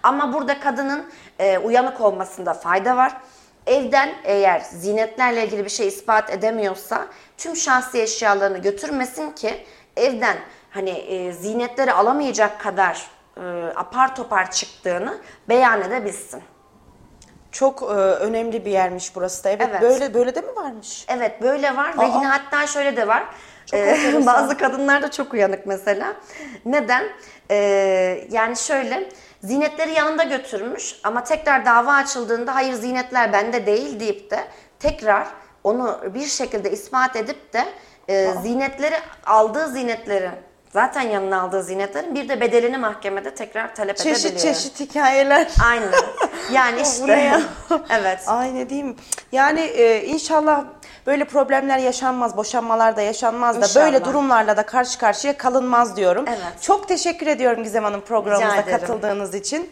Ama 0.03 0.33
burada 0.33 0.59
kadının 0.59 1.05
e, 1.39 1.57
uyanık 1.57 2.01
olmasında 2.01 2.53
fayda 2.53 2.97
var. 2.97 3.21
Evden 3.67 4.09
eğer 4.23 4.59
zinetlerle 4.59 5.45
ilgili 5.45 5.65
bir 5.65 5.69
şey 5.69 5.87
ispat 5.87 6.29
edemiyorsa 6.29 7.07
tüm 7.37 7.55
şahsi 7.55 8.01
eşyalarını 8.01 8.57
götürmesin 8.57 9.31
ki 9.31 9.65
evden 9.97 10.37
hani 10.69 10.89
e, 10.89 11.31
zinetleri 11.33 11.93
alamayacak 11.93 12.59
kadar 12.61 13.07
e, 13.37 13.41
apar 13.75 14.15
topar 14.15 14.51
çıktığını 14.51 15.17
beyan 15.49 15.81
edebilsin. 15.81 16.43
Çok 17.51 17.81
e, 17.81 17.85
önemli 17.95 18.65
bir 18.65 18.71
yermiş 18.71 19.15
burası 19.15 19.43
da. 19.43 19.49
Evet, 19.49 19.67
Evet. 19.71 19.81
böyle 19.81 20.13
böyle 20.13 20.35
de 20.35 20.41
mi 20.41 20.55
varmış? 20.55 21.05
Evet 21.09 21.41
böyle 21.41 21.75
var 21.77 21.97
ve 21.97 22.01
Aa. 22.01 22.05
yine 22.05 22.27
hatta 22.27 22.67
şöyle 22.67 22.97
de 22.97 23.07
var. 23.07 23.23
Çok 23.65 23.79
Ee, 23.79 23.83
enteresan. 23.83 24.25
bazı 24.25 24.57
kadınlar 24.57 25.01
da 25.01 25.11
çok 25.11 25.33
uyanık 25.33 25.65
mesela. 25.65 26.13
Neden? 26.65 27.03
Ee, 27.51 28.27
yani 28.31 28.57
şöyle 28.57 29.09
zinetleri 29.43 29.91
yanında 29.93 30.23
götürmüş 30.23 30.95
ama 31.03 31.23
tekrar 31.23 31.65
dava 31.65 31.93
açıldığında 31.93 32.55
hayır 32.55 32.73
zinetler 32.73 33.33
bende 33.33 33.65
değil 33.65 33.99
deyip 33.99 34.31
de 34.31 34.39
tekrar 34.79 35.27
onu 35.63 35.99
bir 36.13 36.25
şekilde 36.27 36.71
ispat 36.71 37.15
edip 37.15 37.53
de 37.53 37.65
e, 38.07 38.33
zinetleri 38.43 38.95
aldığı 39.25 39.67
zinetleri 39.67 40.29
zaten 40.73 41.01
yanına 41.01 41.41
aldığı 41.41 41.63
zinetlerin 41.63 42.15
bir 42.15 42.29
de 42.29 42.41
bedelini 42.41 42.77
mahkemede 42.77 43.35
tekrar 43.35 43.75
talep 43.75 43.97
Çeşit 43.97 44.25
edebiliyor. 44.25 44.53
çeşit 44.55 44.79
hikayeler. 44.79 45.47
Aynen. 45.67 45.89
Yani 46.51 46.81
işte. 46.87 47.39
evet. 47.89 48.19
Ay 48.27 48.55
ne 48.55 48.69
diyeyim. 48.69 48.95
Yani 49.31 49.59
e, 49.61 50.03
inşallah 50.05 50.63
böyle 51.07 51.25
problemler 51.25 51.77
yaşanmaz, 51.77 52.37
boşanmalar 52.37 52.95
da 52.97 53.01
yaşanmaz 53.01 53.61
da 53.61 53.65
İnşallah. 53.65 53.85
böyle 53.85 54.05
durumlarla 54.05 54.57
da 54.57 54.65
karşı 54.65 54.99
karşıya 54.99 55.37
kalınmaz 55.37 55.97
diyorum. 55.97 56.25
Evet. 56.27 56.61
Çok 56.61 56.87
teşekkür 56.87 57.27
ediyorum 57.27 57.63
Gizem 57.63 57.83
Hanım 57.83 58.01
programımıza 58.01 58.65
katıldığınız 58.65 59.35
için. 59.35 59.69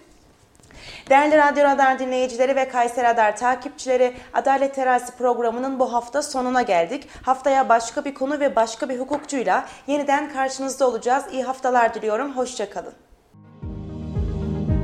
Değerli 1.10 1.38
Radyo 1.38 1.64
Radar 1.64 2.00
dinleyicileri 2.00 2.56
ve 2.56 2.70
Kayseri 2.70 3.06
Radar 3.06 3.38
takipçileri 3.38 4.14
Adalet 4.34 4.76
Terazisi 4.76 5.18
programının 5.18 5.80
bu 5.80 5.94
hafta 5.94 6.22
sonuna 6.22 6.62
geldik. 6.62 7.08
Haftaya 7.22 7.70
başka 7.70 8.06
bir 8.06 8.14
konu 8.14 8.40
ve 8.40 8.56
başka 8.56 8.90
bir 8.90 9.00
hukukçuyla 9.00 9.66
yeniden 9.88 10.34
karşınızda 10.34 10.88
olacağız. 10.88 11.24
İyi 11.32 11.44
haftalar 11.44 11.94
diliyorum. 11.94 12.38
Hoşçakalın. 12.38 12.94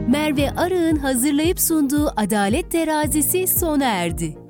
Merve 0.07 0.49
Arı'nın 0.57 0.95
hazırlayıp 0.95 1.59
sunduğu 1.59 2.13
Adalet 2.17 2.71
Terazisi 2.71 3.47
sona 3.47 3.85
erdi. 3.85 4.44